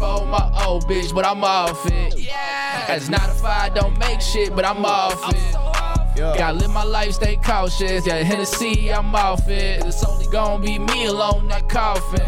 [0.01, 2.17] On my old bitch, but I'm off it.
[2.17, 2.91] Yeah.
[2.93, 5.53] It's not a five, don't make shit, but I'm off it.
[6.17, 8.05] Gotta live my life, stay cautious.
[8.07, 9.85] Yeah, Hennessy, I'm off it.
[9.85, 12.25] It's only gonna be me alone that coffin.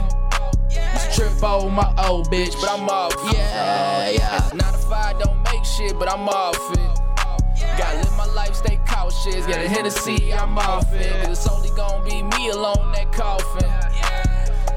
[0.70, 3.16] To trip on my old bitch, but I'm off.
[3.34, 4.38] Yeah, yeah.
[4.38, 7.00] It's not a five, don't make shit, but I'm off it.
[7.78, 9.48] Gotta live my life, stay cautious.
[9.48, 11.30] Yeah, the Hennessy, I'm off it.
[11.30, 13.93] It's only gonna be me alone that coffin.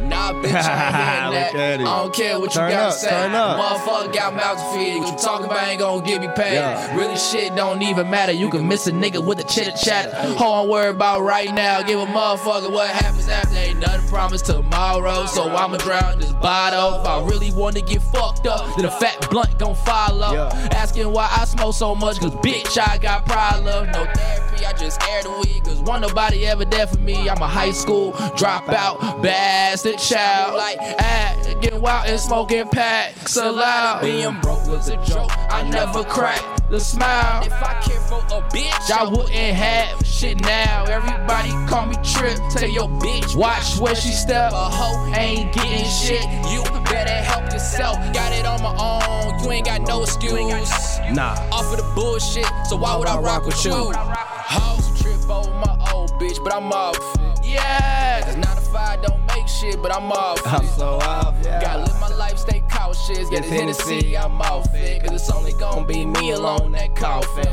[0.09, 1.53] Nah, bitch, I ain't that.
[1.53, 1.87] Look at it.
[1.87, 3.11] I don't care what Turn you gotta up, say.
[3.11, 4.99] Motherfucker got mouth to feed.
[5.01, 6.55] What You talk about ain't gonna get me paid.
[6.55, 6.97] Yeah.
[6.97, 8.33] Really shit don't even matter.
[8.33, 10.13] You can miss a nigga with a chitter chatter.
[10.43, 13.57] All I'm worried about right now, give a motherfucker what happens after.
[13.57, 15.27] Ain't nothing promised tomorrow.
[15.27, 17.01] So I'ma drown this bottle.
[17.01, 20.33] If I really wanna get fucked up, then a fat blunt gon' follow.
[20.33, 20.69] Yeah.
[20.73, 23.89] Asking why I smoke so much, cause bitch, I got problems.
[23.93, 27.29] No therapy, I just air the weed, cause one nobody ever there for me.
[27.29, 30.57] I'm a high school dropout, bastard child.
[30.57, 34.03] Like, ah, getting wild and smoking packs aloud.
[34.03, 37.45] Being broke was a joke, I never cracked the smile.
[37.45, 40.85] If I care for a bitch, I wouldn't have shit now.
[40.85, 44.53] Everybody call me Trip, tell your bitch, watch where she step.
[44.53, 47.97] A hoe ain't getting shit, you better help yourself.
[48.13, 50.99] Got it on my own, you ain't got no excuse.
[51.13, 51.35] Nah.
[51.53, 53.93] Off of the bullshit, so why would I rock with you?
[53.93, 57.47] House trip over my old bitch, but I'm off it.
[57.47, 60.47] Yeah, cause 9 to 5 don't make shit, but I'm off it.
[60.53, 61.61] I'm so off, yeah.
[61.61, 63.29] Gotta live my life, stay cautious.
[63.31, 64.17] Get Hennessy, Hennessy.
[64.17, 65.03] I'm off it.
[65.03, 67.47] Cause it's only gonna be me alone that coffin.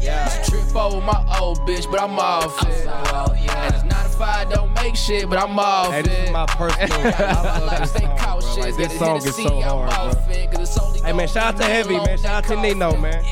[0.00, 0.28] Yeah.
[0.44, 2.84] Trip over my old bitch, but I'm off it.
[2.84, 3.66] So off, yeah.
[3.66, 6.06] And it's 9 to 5 don't make shit, but I'm off Hey, it.
[6.06, 6.90] this is my personal.
[7.18, 8.26] I love Life this stay song, bro.
[8.26, 8.56] cautious.
[8.58, 10.32] Like, this song is so hard, bro.
[10.32, 10.60] it.
[10.60, 12.18] It's Hey man, shout out to Heavy, man.
[12.18, 13.24] Shout out to Nino, man.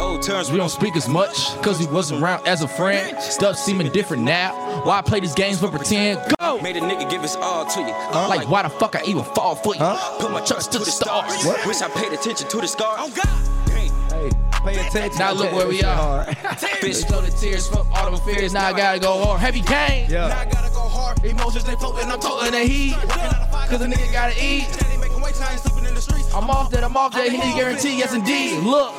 [0.00, 3.20] Oh, Terrence, We don't speak as much, cause we wasn't around as a friend.
[3.20, 4.54] Stuff seeming different now.
[4.84, 6.20] Why I play these games but pretend?
[6.38, 6.60] Go!
[6.60, 7.86] Made a nigga give his all to you.
[8.12, 9.80] Like, why the fuck I even fall for you?
[10.20, 11.44] Put my trust to the stars.
[11.44, 11.66] What?
[11.66, 12.98] Wish I paid attention to the scars.
[13.00, 13.70] Oh God.
[13.72, 14.30] Hey,
[14.74, 15.18] pay attention.
[15.18, 16.22] Now look where we This shit are.
[16.24, 16.26] hard.
[16.82, 18.52] Bitch, know the tears from all the fears.
[18.52, 19.40] Now I gotta go hard.
[19.40, 20.08] Heavy game.
[20.10, 20.26] Yeah.
[20.26, 21.24] I gotta go hard.
[21.24, 22.08] Emotions they floating.
[22.10, 22.94] I'm Toting toting the heat.
[22.94, 24.66] Cause a nigga gotta eat.
[25.88, 26.34] Steady making weight, I ain't sleeping in the streets.
[26.34, 27.30] I'm off that, I'm off that.
[27.30, 27.98] He need guarantee.
[27.98, 28.62] Yes, indeed.
[28.62, 28.92] Look.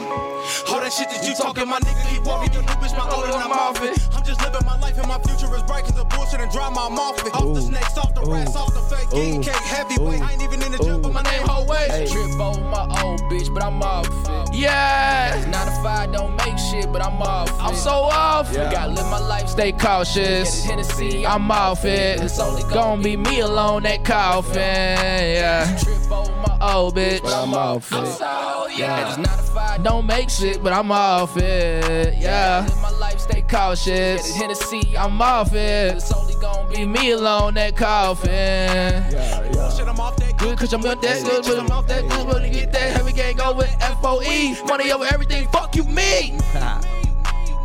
[0.69, 2.53] All that shit that you talking, my nigga keep walking.
[2.53, 3.97] Your new bitch, my older, and I'm I'm off off it.
[3.97, 4.09] it.
[4.15, 5.83] I'm just living my life and my future is bright.
[5.83, 7.33] Cause the bullshit and drama, I'm off it.
[7.33, 9.09] Off the snakes, off the rats, off the fake.
[9.11, 10.21] King cake, heavyweight.
[10.21, 12.07] I ain't even in the gym, but my name whole way.
[12.09, 14.55] Trip over my old bitch, but I'm off it.
[14.55, 15.37] Yeah.
[15.49, 17.55] 9 to 5 don't make shit, but I'm off it.
[17.61, 18.51] I'm so off.
[18.53, 18.71] Yeah.
[18.71, 20.63] Gotta live my life, stay cautious.
[20.63, 22.21] Hennessy, I'm off it.
[22.21, 24.55] It's only gonna be me alone that coffin.
[24.55, 25.77] Yeah.
[25.83, 28.79] Trip over my old bitch, but I'm off it.
[28.79, 29.15] Yeah.
[29.17, 32.15] 9 to 5 don't make shit, but I'm off it.
[32.17, 32.65] Yeah.
[32.67, 34.35] Live my life, stay cautious.
[34.35, 35.95] Hennessy, I'm off it.
[35.95, 38.29] It's only gonna be me alone that coffin.
[38.31, 42.01] yeah Shit, I'm off that Good, cause I'm with that good, but I'm off that
[42.09, 43.69] good, but to get that heavy gang go with
[44.01, 44.65] FOE.
[44.65, 46.37] Money over everything, fuck you, me.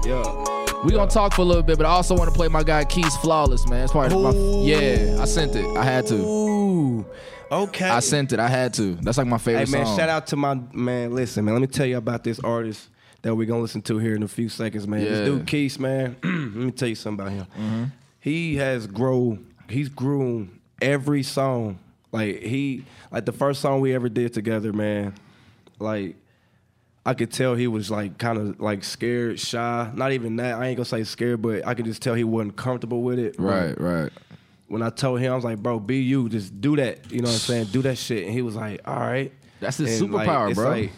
[0.04, 0.22] Yeah.
[0.84, 2.84] We gonna talk for a little bit, but I also want to play my guy
[2.84, 3.84] Keys Flawless, man.
[3.84, 4.32] It's part of my.
[4.32, 5.64] Yeah, I sent it.
[5.78, 6.16] I had to.
[6.16, 7.06] Ooh.
[7.54, 7.88] Okay.
[7.88, 8.40] I sent it.
[8.40, 8.94] I had to.
[8.96, 9.96] That's like my Hey favorite man, song.
[9.98, 11.14] shout out to my man.
[11.14, 12.88] Listen, man, let me tell you about this artist
[13.22, 15.00] that we're gonna listen to here in a few seconds, man.
[15.02, 15.08] Yeah.
[15.10, 16.16] This dude Keith, man.
[16.24, 17.46] let me tell you something about him.
[17.56, 17.84] Mm-hmm.
[18.20, 19.46] He has grown.
[19.68, 21.78] He's grown every song.
[22.12, 25.14] Like he, like the first song we ever did together, man.
[25.78, 26.16] Like
[27.06, 29.90] I could tell he was like kind of like scared, shy.
[29.94, 30.54] Not even that.
[30.54, 33.36] I ain't gonna say scared, but I could just tell he wasn't comfortable with it.
[33.38, 34.10] Right, right.
[34.66, 36.28] When I told him, I was like, "Bro, be you.
[36.28, 37.66] Just do that." You know what I'm saying?
[37.66, 38.24] Do that shit.
[38.24, 40.70] And he was like, "All right." That's his And, like, superpower, it's bro.
[40.70, 40.92] Like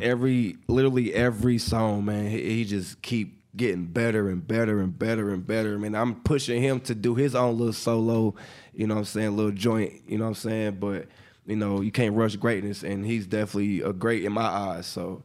[0.00, 5.32] every, literally every song, man, he, he just keep getting better and better and better
[5.32, 5.74] and better.
[5.74, 8.34] I mean, I'm pushing him to do his own little solo.
[8.74, 9.36] You know what I'm saying?
[9.36, 10.02] Little joint.
[10.06, 10.76] You know what I'm saying?
[10.78, 11.06] But
[11.46, 14.86] you know, you can't rush greatness, and he's definitely a great in my eyes.
[14.86, 15.22] So.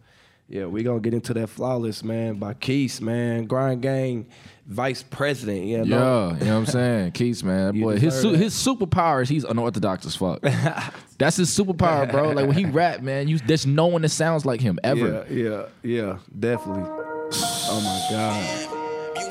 [0.51, 3.45] Yeah, we gonna get into that flawless man by Keith, man.
[3.45, 4.25] Grind Gang,
[4.67, 5.65] Vice President.
[5.65, 7.11] Yeah, Yeah, you know what I'm saying?
[7.13, 7.79] Keys, man.
[7.79, 10.41] Boy, his su- his superpower is he's unorthodox as fuck.
[11.17, 12.31] That's his superpower, bro.
[12.31, 15.25] Like when he rap, man, you there's no one that sounds like him ever.
[15.29, 16.83] Yeah, yeah, yeah, definitely.
[16.83, 18.70] Oh my god.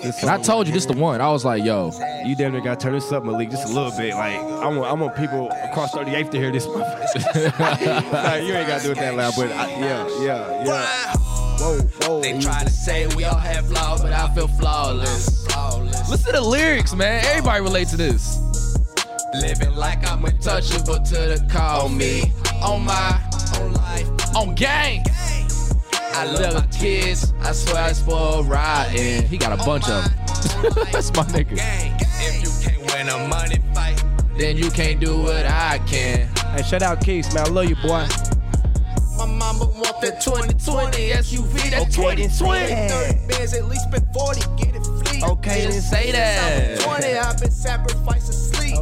[0.03, 1.21] This And I told you this the one.
[1.21, 1.93] I was like, yo,
[2.25, 4.15] you damn near got to turn this up, Malik, just a little bit.
[4.15, 6.67] Like I want, I want people across 38th to hear this.
[7.61, 11.15] Nah, you ain't gotta do it that loud, but I, yeah, yeah, yeah.
[11.59, 12.21] Whoa, whoa.
[12.21, 15.47] They try to say we all have flaws, but I feel flawless.
[16.09, 17.25] Listen to the lyrics, man.
[17.27, 18.39] Everybody relate to this.
[19.35, 22.33] Living like I'm untouchable to the call me
[22.63, 23.21] on my
[23.61, 25.05] on life on gang.
[26.13, 27.33] I love my kids.
[27.41, 29.27] I swear I spoil riding.
[29.27, 30.13] He got a bunch of them.
[30.93, 31.53] That's my nigga.
[32.21, 34.03] If you can't win a money fight,
[34.39, 36.29] Then you can't do what I can.
[36.55, 37.47] Hey, shout out Keith, man.
[37.47, 38.07] I love you, boy.
[39.17, 42.89] my mama want that 2020 SUV, that 2020.
[42.89, 45.23] 30 bands, at least spend 40, get it fleet.
[45.23, 46.81] Okay, Just say that.
[46.81, 48.33] 20, I've been sacrificing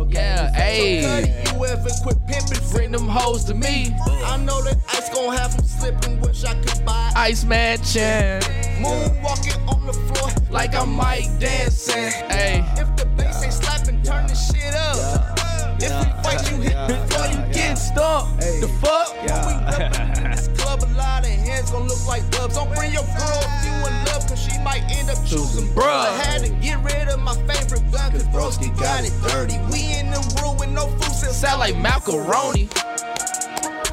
[0.08, 0.18] sleep.
[0.18, 1.44] Yeah, Cuddy, hey.
[1.52, 2.70] you ever quit pimping?
[2.70, 3.94] Bring them hoes to me.
[4.24, 7.12] I know that ice gon' have them slipping, wish I could buy.
[7.16, 8.42] Iceman Chan.
[8.80, 10.30] Moonwalking on the floor.
[10.50, 12.10] Like I'm Mike dancing.
[12.28, 12.64] Hey.
[12.76, 15.38] If the bass ain't slapping, turn the shit up.
[15.80, 18.40] If we fight, you hit before you get stumped.
[18.40, 20.48] The fuck?
[20.98, 22.30] When we up in this club, a lot of hands gon' look like.
[22.30, 25.84] Don't bring your girl if you in love, cause she might end up choosing bruh.
[25.84, 29.58] I had to get rid of my favorite cause broski got it dirty.
[29.72, 32.68] We in the room with no food, Sound like macaroni.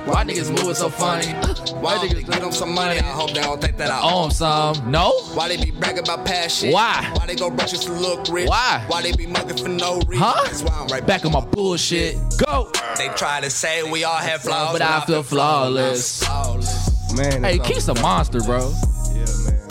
[0.06, 1.34] Why niggas moving so funny?
[1.82, 2.08] Why oh.
[2.08, 3.00] niggas get them some money?
[3.00, 4.04] I hope they don't take that out.
[4.04, 4.92] On some.
[4.92, 5.12] No?
[5.34, 6.72] Why they be bragging about past shit?
[6.72, 7.12] Why?
[7.16, 8.48] Why they go rushing to look rich?
[8.48, 8.84] Why?
[8.88, 10.24] Why they be mugging for no reason?
[10.24, 10.44] Huh?
[10.46, 12.18] That's why I'm right Back on my bullshit.
[12.46, 12.72] Go.
[12.98, 16.24] They try to say we all have flaws, But I feel flawless.
[17.16, 18.72] Man, Hey, it's Keith's a monster, bro.
[19.14, 19.62] Yeah, man.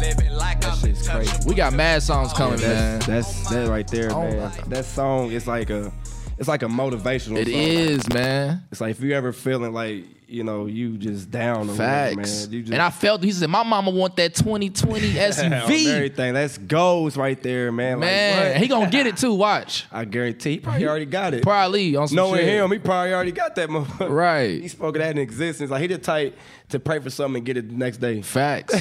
[0.00, 1.32] Living like I'm Shit's crazy.
[1.46, 2.98] We got mad songs coming, man.
[3.00, 4.38] That's that's that right there, Oh man.
[4.38, 5.92] my That song is like a,
[6.38, 7.38] it's like a motivational.
[7.38, 7.54] It song.
[7.54, 8.62] is, man.
[8.70, 11.76] It's like if you ever feeling like you know you just down, or whatever,
[12.16, 12.16] Facts.
[12.44, 12.52] man.
[12.52, 15.86] You just And I felt he said my mama want that 2020 on SUV.
[15.86, 16.34] everything.
[16.34, 17.98] That's goals right there, man.
[18.00, 18.60] Man, like, what?
[18.62, 19.32] he gonna get it too.
[19.32, 19.86] Watch.
[19.92, 21.42] I guarantee he probably already got it.
[21.42, 22.48] Probably on some Knowing shit.
[22.48, 24.10] him, he probably already got that motherfucker.
[24.10, 24.60] Right.
[24.60, 25.70] He spoke of that in existence.
[25.70, 26.36] Like he the type
[26.70, 28.20] to pray for something and get it the next day.
[28.22, 28.74] Facts.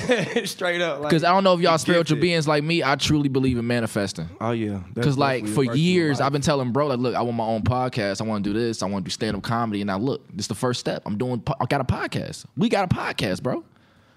[0.51, 0.99] Straight up.
[1.01, 2.83] Like, Because I don't know if y'all spiritual beings like me.
[2.83, 4.29] I truly believe in manifesting.
[4.41, 4.81] Oh yeah.
[4.93, 6.21] Because like for a virtue of years.
[6.21, 8.21] I've been telling bro, like, look, I want my own podcast.
[8.21, 8.83] I want to do this.
[8.83, 9.81] I want to do stand up comedy.
[9.81, 11.03] And now look, this is the first step.
[11.05, 11.39] I'm doing.
[11.41, 12.45] po- I got a podcast.
[12.57, 13.63] We got a podcast, bro.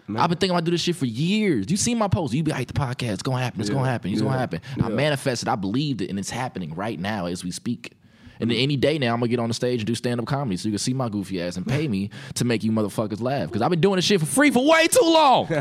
[0.09, 1.71] I've been thinking about do this shit for years.
[1.71, 3.89] You see my post, you be like, the podcast, it's gonna happen, it's Yeah, gonna
[3.89, 4.61] happen, it's yeah, gonna happen.
[4.83, 7.93] I manifested, I believed it, and it's happening right now as we speak.
[8.41, 10.27] And then any day now, I'm gonna get on the stage and do stand up
[10.27, 13.21] comedy so you can see my goofy ass and pay me to make you motherfuckers
[13.21, 13.49] laugh.
[13.49, 15.47] Because I've been doing this shit for free for way too long.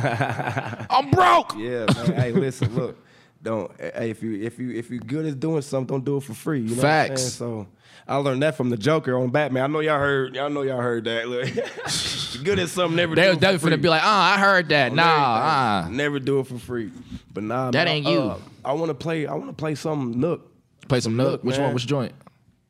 [0.89, 1.55] I'm broke.
[1.57, 2.13] Yeah, man.
[2.13, 2.97] hey, listen, look.
[3.41, 6.23] Don't hey, if you if you if you good at doing something, don't do it
[6.23, 6.59] for free.
[6.59, 7.21] You know Facts.
[7.23, 7.67] So
[8.05, 9.63] I learned that from the Joker on Batman.
[9.63, 11.29] I know y'all heard y'all know y'all heard that.
[11.29, 11.47] Look.
[12.43, 14.93] Good at something, never They do was definitely be like, ah, I heard that.
[14.93, 15.87] Nah, ah.
[15.89, 16.91] Never do it for free.
[17.33, 18.19] But nah, That man, ain't you.
[18.19, 20.41] uh, I wanna play I wanna play some Nuk.
[20.87, 21.43] Play some Nuk.
[21.43, 21.65] Which man.
[21.67, 21.73] one?
[21.73, 22.13] Which joint?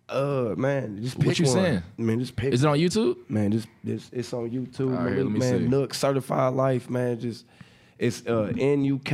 [0.10, 1.54] Uh man, just pick What you one.
[1.54, 1.84] saying?
[1.98, 3.18] Man, just pick Is it on YouTube?
[3.30, 4.98] Man, just this it's on YouTube.
[4.98, 5.76] All right, me man, see.
[5.76, 7.20] Nuk Certified Life, man.
[7.20, 7.46] Just
[8.00, 9.12] it's uh NUK.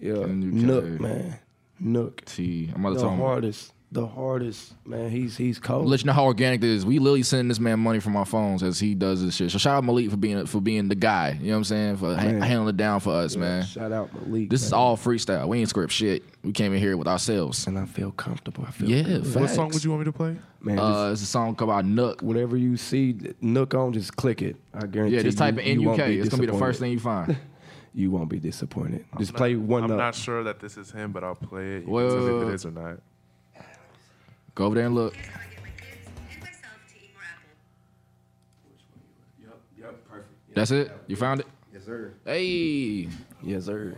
[0.00, 1.38] Yeah, Nuk, man.
[1.82, 2.24] Nuk.
[2.24, 2.70] T.
[2.74, 5.08] I'm about to The tell hardest, the hardest, man.
[5.08, 5.86] He's he's cold.
[5.86, 6.84] Let you know how organic this is.
[6.86, 9.50] We literally sending this man money from our phones as he does this shit.
[9.52, 11.38] So shout out Malik for being for being the guy.
[11.40, 11.96] You know what I'm saying?
[11.98, 12.40] For ha- Man.
[12.42, 13.64] handling it down for us, Yeah, man.
[13.64, 14.50] Shout out Malik.
[14.50, 15.46] This is all freestyle.
[15.48, 16.24] We ain't script shit.
[16.42, 17.66] We came in here with ourselves.
[17.66, 18.64] and I feel comfortable.
[18.68, 19.34] I feel Yeah, facts.
[19.36, 20.36] What song would you want me to play?
[20.60, 20.78] man.
[20.78, 22.20] Uh, just it's a song called Nuk.
[22.22, 24.56] whatever you see Nuk on, just click it.
[24.74, 25.16] I guarantee.
[25.16, 25.98] Yeah, just type you, in you NUK.
[26.00, 27.36] It's gonna be the first thing you find.
[27.96, 29.04] You won't be disappointed.
[29.18, 29.96] Just I'm play not- one I'm Nuk.
[29.98, 31.84] not sure that this is him, but I'll play it.
[31.84, 32.98] You Wait, can tell if it is or not.
[34.54, 35.14] Go over there and look.
[39.40, 40.28] Yep, yep, perfect.
[40.54, 40.92] That's it.
[41.06, 41.46] You found it.
[41.72, 42.12] Yes, sir.
[42.24, 43.08] Hey.
[43.42, 43.96] Yes, sir.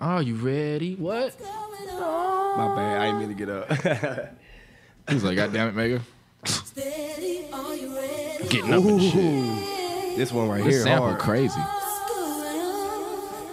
[0.00, 0.94] Are you ready?
[0.94, 1.38] What?
[1.40, 3.00] My bad.
[3.02, 3.70] I didn't mean to get up.
[5.10, 6.00] He's like, God damn it, Mega.
[8.48, 10.16] Getting up and shit.
[10.16, 11.20] this one right This here, sample hard.
[11.20, 11.60] crazy.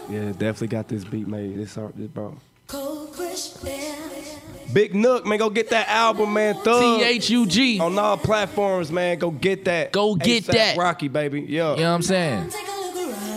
[0.09, 1.57] Yeah, definitely got this beat made.
[1.57, 2.35] This hard, this bro.
[4.73, 6.55] Big Nuk, man, go get that album, man.
[6.55, 6.99] Thug.
[6.99, 7.79] T H U G.
[7.79, 9.17] on all platforms, man.
[9.17, 9.91] Go get that.
[9.93, 10.77] Go get A$AP that.
[10.77, 11.41] Rocky, baby.
[11.41, 11.75] Yeah.
[11.75, 12.51] You know what I'm saying?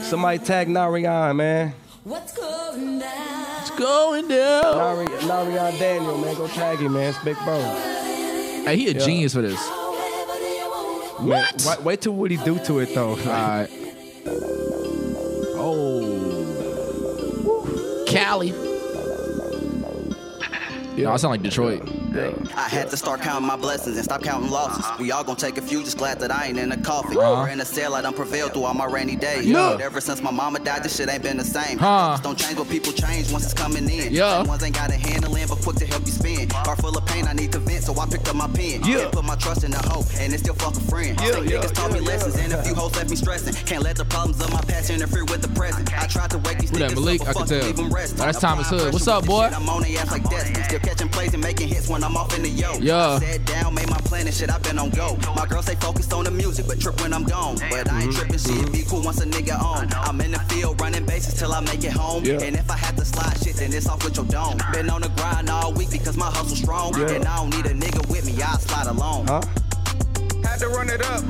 [0.02, 1.74] Somebody tag Narion, man.
[2.02, 3.60] What's going down?
[3.60, 4.76] It's going down.
[4.76, 6.34] Nari- Narion Daniel, man.
[6.34, 7.10] Go tag him, man.
[7.10, 7.60] It's Big Bro.
[7.60, 9.60] Hey, he a genius for this.
[11.20, 13.10] Man, wait, wait till what he do to it, though.
[13.10, 13.68] All right.
[15.62, 18.04] Oh.
[18.08, 18.52] Cali.
[20.96, 21.82] No, I sound like Detroit.
[22.12, 24.84] I had to start counting my blessings and stop counting losses.
[24.98, 27.16] We all gonna take a few, just glad that I ain't in a coffin.
[27.16, 29.48] Or in a cell, I done prevailed through all my rainy days.
[29.54, 31.78] Ever since my mama died, this shit ain't been the same.
[31.78, 32.18] Huh.
[32.22, 34.12] Don't change what people change once it's coming in.
[34.12, 34.42] Yeah.
[34.42, 36.48] Ones ain't got a handle in, but quick to help you spin.
[36.50, 38.82] Heart full of pain, I need to vent, so I picked up my pen.
[38.84, 39.00] Yeah.
[39.04, 41.18] And put my trust in the hope, and it's still fuck a friend.
[41.20, 43.54] Yeah, yeah, niggas taught me lessons, and a few hoes left me stressing.
[43.66, 45.92] Can't let the problems of my past interfere with the present.
[46.00, 47.66] I tried to wake these niggas up, I but can fuck it, tell.
[47.66, 48.20] leave 'em resting.
[48.20, 48.92] Oh, that's Thomas Hood.
[48.92, 49.50] What's up, boy?
[49.54, 50.64] I'm on ass like Destin.
[50.64, 52.72] Still catching plays and making hits when I'm off in the yo.
[52.80, 52.96] Yeah.
[52.96, 55.16] I sat down, made my plan and shit, i been on go.
[55.36, 57.56] My girl say focused on the music, but trip when I'm gone.
[57.70, 59.92] But I ain't tripping shit, be cool once a nigga on.
[59.92, 62.24] I'm in the field running bases till I make it home.
[62.24, 62.40] Yeah.
[62.40, 64.58] And if I had to slide shit, then it's off with your dome.
[64.72, 66.98] Been on the grind all week because my hustle strong.
[66.98, 67.10] Yeah.
[67.10, 69.26] And I don't need a nigga with me, I slide alone.
[69.26, 69.42] Huh?
[70.50, 71.22] Had to run it up.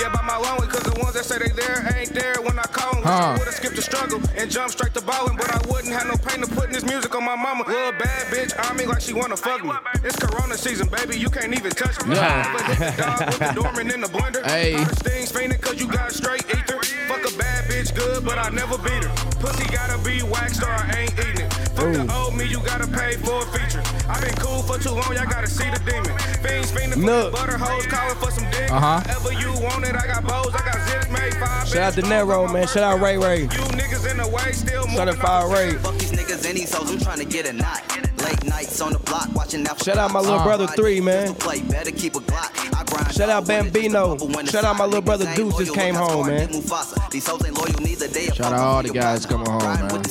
[0.00, 2.58] Yeah, by my long way, cause the ones that say they there ain't there when
[2.58, 3.04] I call them.
[3.04, 3.36] Huh.
[3.36, 6.16] I would've skipped the struggle and jumped straight to ballin', but I wouldn't have no
[6.18, 7.62] pain to putting this music on my mama.
[7.68, 9.70] Little bad bitch on me like she wanna fuck me.
[10.02, 12.16] It's Corona season, baby, you can't even touch me.
[12.16, 12.52] Yeah.
[12.52, 14.42] But hit the dog with the dormant in the blender.
[14.54, 14.74] Hey.
[14.98, 16.82] Stings fainting cause you got straight ether.
[17.06, 19.14] Fuck a bad bitch good, but I never beat her.
[19.38, 21.63] Pussy gotta be waxed or I ain't eating it.
[21.74, 23.82] Fuck the old me, you gotta pay for a feature.
[24.08, 26.18] i been cool for for too long, y'all gotta see the demon.
[26.42, 28.70] Fiends fiending for the butter hoes, calling for some dick.
[28.70, 29.00] Uh-huh.
[29.06, 31.68] However you want it, I got bows, I got zips made five.
[31.68, 32.66] Shout out to Nero, man.
[32.66, 33.42] Shout out Ray Ray.
[33.42, 34.96] You niggas in the way, still moving.
[34.96, 35.72] Certified Ray.
[35.74, 37.82] Fuck these niggas and these hoes, I'm trying to get a knot.
[38.24, 41.34] Late nights on the block, watching out Shout out my little brother three, man.
[41.34, 43.12] Play better keep a Glock.
[43.12, 44.16] Shout out Bambino.
[44.46, 46.48] Shout out my little brother Deuce just came home, man.
[46.48, 47.10] Mufasa.
[47.10, 48.08] These hoes ain't loyal neither.
[48.08, 50.02] They a Shout out all the guys coming home, Riding man.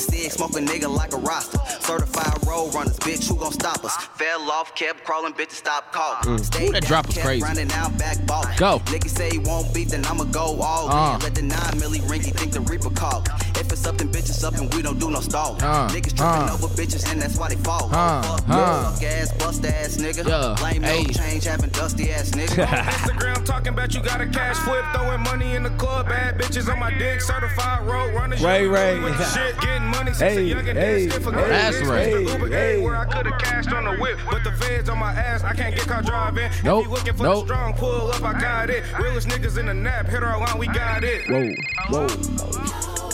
[2.62, 2.94] With the stick, smoke a nigga like a roster.
[2.94, 3.96] Certified road runners, bitch, who gon' stop us?
[4.16, 6.38] Fell off, kept crawling, bitch, stop calling.
[6.38, 6.44] Mm.
[6.44, 7.40] Stayed Ooh, that down, drop was crazy.
[7.40, 8.44] Grinding out, back ball.
[8.56, 8.78] Go.
[8.86, 11.14] Niggas say he won't beat, then I'ma go all Uh.
[11.16, 11.20] in.
[11.22, 13.22] Let the nine milli ring, he think the Reaper call.
[13.56, 15.56] If it's up, then bitch, it's up, and we don't do no stall.
[15.62, 16.54] Uh, Niggas tripping uh.
[16.54, 17.88] over bitches, and that's why they fall.
[17.92, 18.94] Uh, Fuck, uh.
[18.94, 20.26] Suck ass, bust ass nigga.
[20.26, 22.66] Yeah, Blame no change, having dusty ass nigga.
[22.66, 26.70] Instagram talking about you got a cash flip, throwing money in the club, bad bitches
[26.72, 28.42] on my dick, certified road runners.
[28.42, 28.98] Ray Ray.
[29.00, 32.28] with the shit, getting money since Hey, a young and hey, stiff hey, That's right.
[32.28, 32.76] Uber hey.
[32.76, 35.42] hey, where I could have cashed on the whip, but the feds on my ass,
[35.42, 36.50] I can't get caught driving.
[36.62, 37.46] Nope, If you looking for nope.
[37.46, 38.84] the strong pull up, I got it.
[38.98, 41.28] Realest niggas in the nap, hit our line, we got it.
[41.28, 43.04] Whoa, whoa.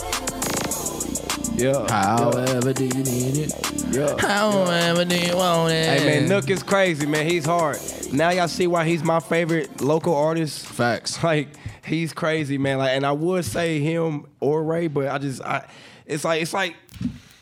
[1.61, 1.85] Yeah.
[1.91, 3.53] However do you need it?
[3.93, 4.15] Yeah.
[4.17, 5.99] However do you want it?
[5.99, 7.27] Hey man, Nuk is crazy, man.
[7.27, 7.77] He's hard.
[8.11, 10.65] Now y'all see why he's my favorite local artist.
[10.65, 11.19] Facts.
[11.31, 11.49] Like
[11.85, 12.77] he's crazy, man.
[12.79, 15.67] Like, and I would say him or Ray, but I just, I,
[16.05, 16.75] it's like, it's like,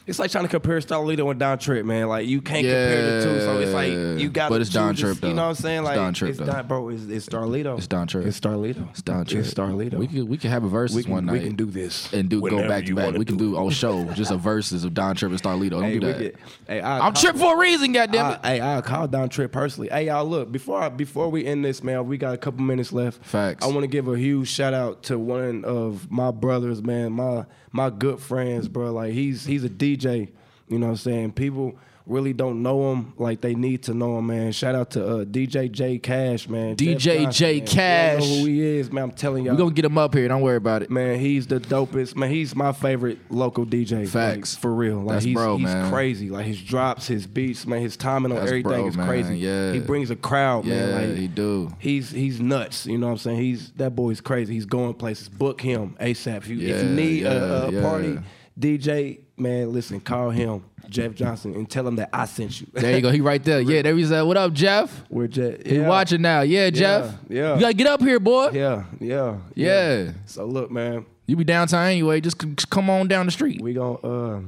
[0.10, 2.08] it's like trying to compare Starlito and Don Trip, man.
[2.08, 4.50] Like you can't compare the two, so it's like you got.
[4.50, 5.80] But it's Don Trip, You know what I'm saying?
[5.80, 6.46] It's Like Don Trip, it's though.
[6.48, 6.90] Don, bro.
[6.90, 7.78] It's, it's Starlito.
[7.78, 8.26] It's Don Trip.
[8.26, 8.90] It's Starlito.
[8.90, 9.40] It's Don Trip.
[9.46, 9.94] It's Starlito.
[10.00, 11.34] We could we could have a versus We can- one night.
[11.34, 13.14] we can do this and do go back to back.
[13.16, 15.70] We can do do a show just a versus of Don Trip and Starlito.
[15.72, 16.20] Don't Hey, do that.
[16.20, 16.36] get-
[16.68, 18.40] hey, I I'm call- Trip for a reason, goddamn it.
[18.44, 19.90] Hey, I call Don Trip personally.
[19.90, 22.92] Hey, y'all, look before I, before we end this, man, we got a couple minutes
[22.92, 23.24] left.
[23.24, 23.64] Facts.
[23.64, 27.46] I want to give a huge shout out to one of my brothers, man, my
[27.72, 28.92] my good friends, bro.
[28.92, 29.99] Like he's he's a DJ.
[30.04, 31.32] You know what I'm saying?
[31.34, 31.78] People
[32.10, 34.52] really don't know him like they need to know him, man.
[34.52, 36.76] Shout out to uh, DJ J Cash, man.
[36.76, 37.68] DJ Johnson, J man.
[37.68, 38.20] Cash.
[38.22, 39.04] know who he is, man.
[39.06, 39.54] I'm telling y'all.
[39.56, 40.28] We gonna get him up here.
[40.28, 40.90] Don't worry about it.
[40.90, 42.16] Man, he's the dopest.
[42.16, 44.08] Man, he's my favorite local DJ.
[44.08, 44.56] Facts.
[44.56, 44.98] like, for real.
[44.98, 45.92] Like That's he's, bro, he's man.
[45.92, 46.30] crazy.
[46.30, 49.08] Like his drops, his beats, man, his timing on That's everything bro, is man.
[49.08, 49.38] crazy.
[49.38, 49.72] Yeah.
[49.74, 51.10] he brings a crowd, Yeah, man.
[51.10, 51.72] Like he do.
[51.80, 52.86] He's he's nuts.
[52.86, 53.40] You know what I'm saying?
[53.40, 54.54] He's that boy's crazy.
[54.54, 55.30] He's going places.
[55.30, 56.38] Book him ASAP.
[56.38, 58.20] If you, if you need a, a yeah, party yeah.
[58.60, 62.68] DJ, man, listen, call him Jeff Johnson and tell him that I sent you.
[62.74, 63.12] There you go.
[63.12, 63.62] He right there.
[63.70, 65.66] Yeah, there he said, "What up, Jeff?" We're Jeff.
[65.66, 66.42] He watching now.
[66.42, 67.16] Yeah, Jeff.
[67.30, 67.56] yeah.
[67.56, 68.50] You gotta get up here, boy.
[68.52, 70.12] Yeah, yeah, Yeah.
[70.26, 71.06] So look, man.
[71.28, 72.22] You be downtown anyway.
[72.22, 73.62] Just c- come on down the street.
[73.62, 74.42] We gon' uh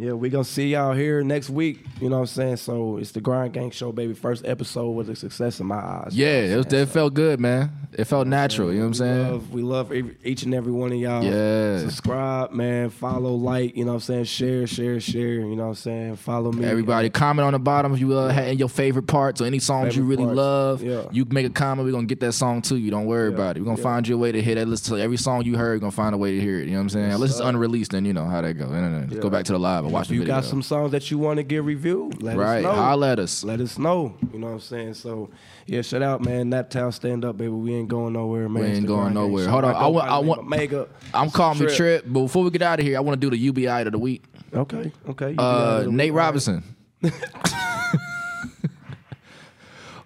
[0.00, 1.84] yeah, we gonna see y'all here next week.
[2.00, 2.56] You know what I'm saying?
[2.56, 4.14] So it's the Grind Gang Show, baby.
[4.14, 6.10] First episode was a success in my eyes.
[6.12, 7.70] Yeah, it, was, it felt good, man.
[7.92, 8.72] It felt natural.
[8.72, 9.30] You know what I'm saying?
[9.32, 9.92] Love, we love
[10.24, 11.22] each and every one of y'all.
[11.24, 11.80] Yeah.
[11.80, 12.88] Subscribe, man.
[12.90, 14.24] Follow, like, you know what I'm saying?
[14.24, 15.20] Share, share, share.
[15.20, 16.16] You know what I'm saying?
[16.16, 16.64] Follow me.
[16.64, 19.96] Everybody, comment on the bottom if you uh, had your favorite parts or any songs
[19.96, 20.36] you really parts.
[20.36, 20.82] love.
[20.82, 21.02] Yeah.
[21.10, 21.84] You make a comment.
[21.86, 22.90] We're gonna get that song to you.
[22.90, 23.60] Don't worry about it.
[23.60, 23.82] We're gonna Yeah.
[23.82, 24.68] find you a way to hear that.
[24.68, 25.74] Listen to every song you heard.
[25.76, 26.66] We're gonna find a way to hear it.
[26.66, 27.12] You know what I'm saying?
[27.12, 27.44] Unless it's sir.
[27.44, 28.66] unrelleased, then you know how that go.
[28.66, 29.06] No, no, no.
[29.06, 30.34] Just Go back to the live watch if you video.
[30.36, 32.72] got some songs that you want to get reviewed, let right, us know.
[32.72, 33.44] holla at us.
[33.44, 34.14] Let us know.
[34.32, 34.94] You know what I'm saying?
[34.94, 35.30] So
[35.66, 36.50] yeah, shout out, man.
[36.50, 37.50] Naptown stand up, baby.
[37.50, 38.62] We ain't going nowhere, man.
[38.62, 39.48] We ain't going nowhere.
[39.48, 40.88] Hold on, I want- I want- Mega.
[41.14, 41.76] I'm calling me Trip.
[41.76, 43.92] Trip, but before we get out of here, I want to do the UBI of
[43.92, 44.24] the week.
[44.54, 45.34] Okay, okay.
[45.38, 45.86] Uh.
[45.88, 46.62] Nate Robinson.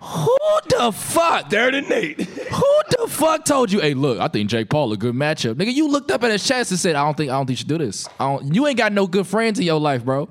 [0.04, 0.36] Who
[0.68, 1.48] the fuck?
[1.48, 2.20] Dirty Nate.
[2.54, 3.80] Who the fuck told you?
[3.80, 5.54] Hey, look, I think Jake Paul a good matchup.
[5.54, 7.54] Nigga, you looked up at his chest and said, I don't think I don't think
[7.54, 8.06] you should do this.
[8.20, 10.28] I don't, you ain't got no good friends in your life, bro.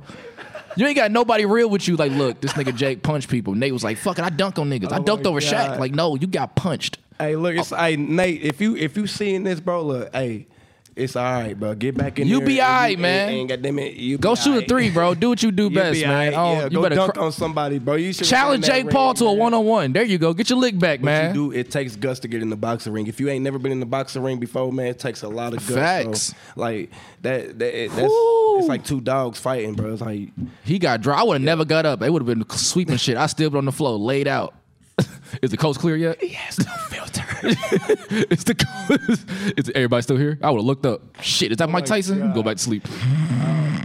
[0.75, 1.95] You ain't got nobody real with you.
[1.95, 3.53] Like, look, this nigga Jake punched people.
[3.55, 4.91] Nate was like, fuck it, I dunk on niggas.
[4.91, 5.79] I Oh dunked my over Shaq.
[5.79, 6.99] Like, no, you got punched.
[7.19, 8.41] Hey, look, it's hey Nate.
[8.41, 10.47] If you if you seeing this, bro, look, hey,
[10.95, 11.73] it's all right, bro.
[11.75, 12.33] Get back in there.
[12.33, 12.47] You there.
[12.47, 13.33] be and all right, and- man.
[13.33, 15.15] And, goddamn it, you Go shoot all a three, bro.
[15.15, 16.33] Do what you do best, be man.
[16.33, 16.33] right.
[16.37, 17.95] Oh, Yeah, you go better dunk cr- on somebody, bro.
[17.95, 19.93] You should challenge Jake Paul to a one on one.
[19.93, 20.33] There you go.
[20.33, 21.35] Get your lick back, What man.
[21.35, 23.07] you do, it takes guts to get in the boxing ring.
[23.07, 25.53] If you ain't never been in the boxing ring before, man, it takes a lot
[25.53, 25.71] of guts.
[25.73, 26.21] Facts.
[26.21, 26.91] So, like
[27.21, 29.93] that, that it- that's it's like two dogs fighting, bro.
[29.93, 30.29] It's like
[30.63, 31.19] He got dry.
[31.19, 31.99] I would have never got up.
[31.99, 33.17] They would have been sweeping shit.
[33.17, 34.53] I still been on the floor, laid out.
[35.41, 36.21] Is the coast clear yet?
[36.21, 37.23] he has no filter.
[38.31, 39.27] Is the coast,
[39.57, 40.39] is everybody still here?
[40.41, 41.01] I would have looked up.
[41.21, 42.19] Shit, is that oh Mike Tyson?
[42.19, 42.35] God.
[42.35, 42.87] Go back to sleep.
[42.89, 42.95] Oh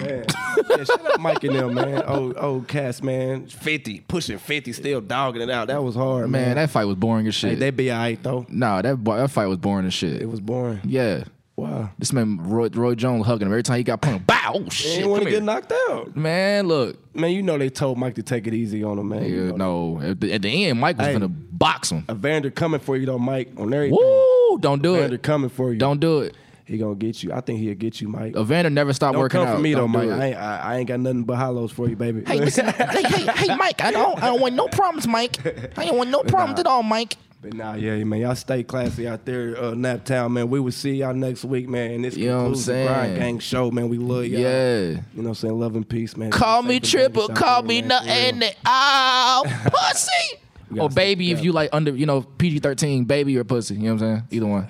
[0.00, 0.24] man.
[0.70, 2.02] Yeah, shout out Mike and them, man.
[2.04, 3.46] Old old Cass, man.
[3.46, 5.66] 50, pushing 50, still dogging it out.
[5.68, 6.42] That was hard, man.
[6.42, 7.58] Man, that fight was boring as hey, shit.
[7.58, 8.46] they be all right, though.
[8.48, 10.22] nah, that that fight was boring as shit.
[10.22, 10.80] It was boring.
[10.84, 11.24] yeah.
[11.58, 11.90] Wow.
[11.98, 14.26] This man Roy, Roy Jones hugging him every time he got punched.
[14.28, 14.52] Bow!
[14.54, 15.04] Oh shit!
[15.06, 16.16] want to get knocked out.
[16.16, 16.96] Man, look.
[17.16, 19.24] Man, you know they told Mike to take it easy on him, man.
[19.24, 20.00] You Yeah, know no.
[20.10, 21.12] At the, at the end, Mike was Hey.
[21.14, 22.04] gonna box him.
[22.08, 23.96] Evander coming for you though, Mike, on everything.
[24.00, 24.58] Woo!
[24.60, 25.22] Don't do Evander it.
[25.24, 25.78] coming for you.
[25.80, 26.36] Don't do it.
[26.64, 27.32] he gonna get you.
[27.32, 28.36] I think he'll get you, Mike.
[28.36, 29.56] Evander never stopped Don't working come out.
[29.56, 30.10] for me though, Don't do Mike.
[30.20, 32.22] I ain't, I, I ain't got nothing but hollows for you, baby.
[32.24, 35.44] Hey, listen, hey, hey, hey, Mike, I don't, I don't want no problems, Mike.
[35.76, 37.16] I don't want no problems at all, Mike.
[37.40, 40.50] But nah, yeah, man, y'all stay classy out there, uh, Naptown, man.
[40.50, 41.92] We will see y'all next week, man.
[41.92, 43.16] And this You know what I'm concludes the Grind?
[43.16, 43.88] Gang show, man.
[43.88, 44.40] We love y'all.
[44.40, 44.80] Yeah.
[44.80, 45.60] You know what I'm saying?
[45.60, 46.32] Love and peace, man.
[46.32, 48.34] Call me triple, call me man, for real.
[48.34, 48.54] nothing.
[48.66, 50.40] Oh, pussy.
[50.80, 53.74] Or baby, if you like under, you know, PG thirteen, baby or pussy.
[53.74, 54.22] You know what I'm saying?
[54.32, 54.68] Either one.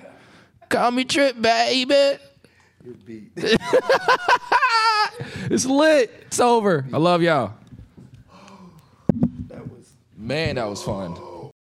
[0.69, 2.19] Call me trip, baby.
[5.49, 6.23] it's lit.
[6.27, 6.85] It's over.
[6.93, 7.53] I love y'all.
[9.47, 11.17] That was Man, that was fun.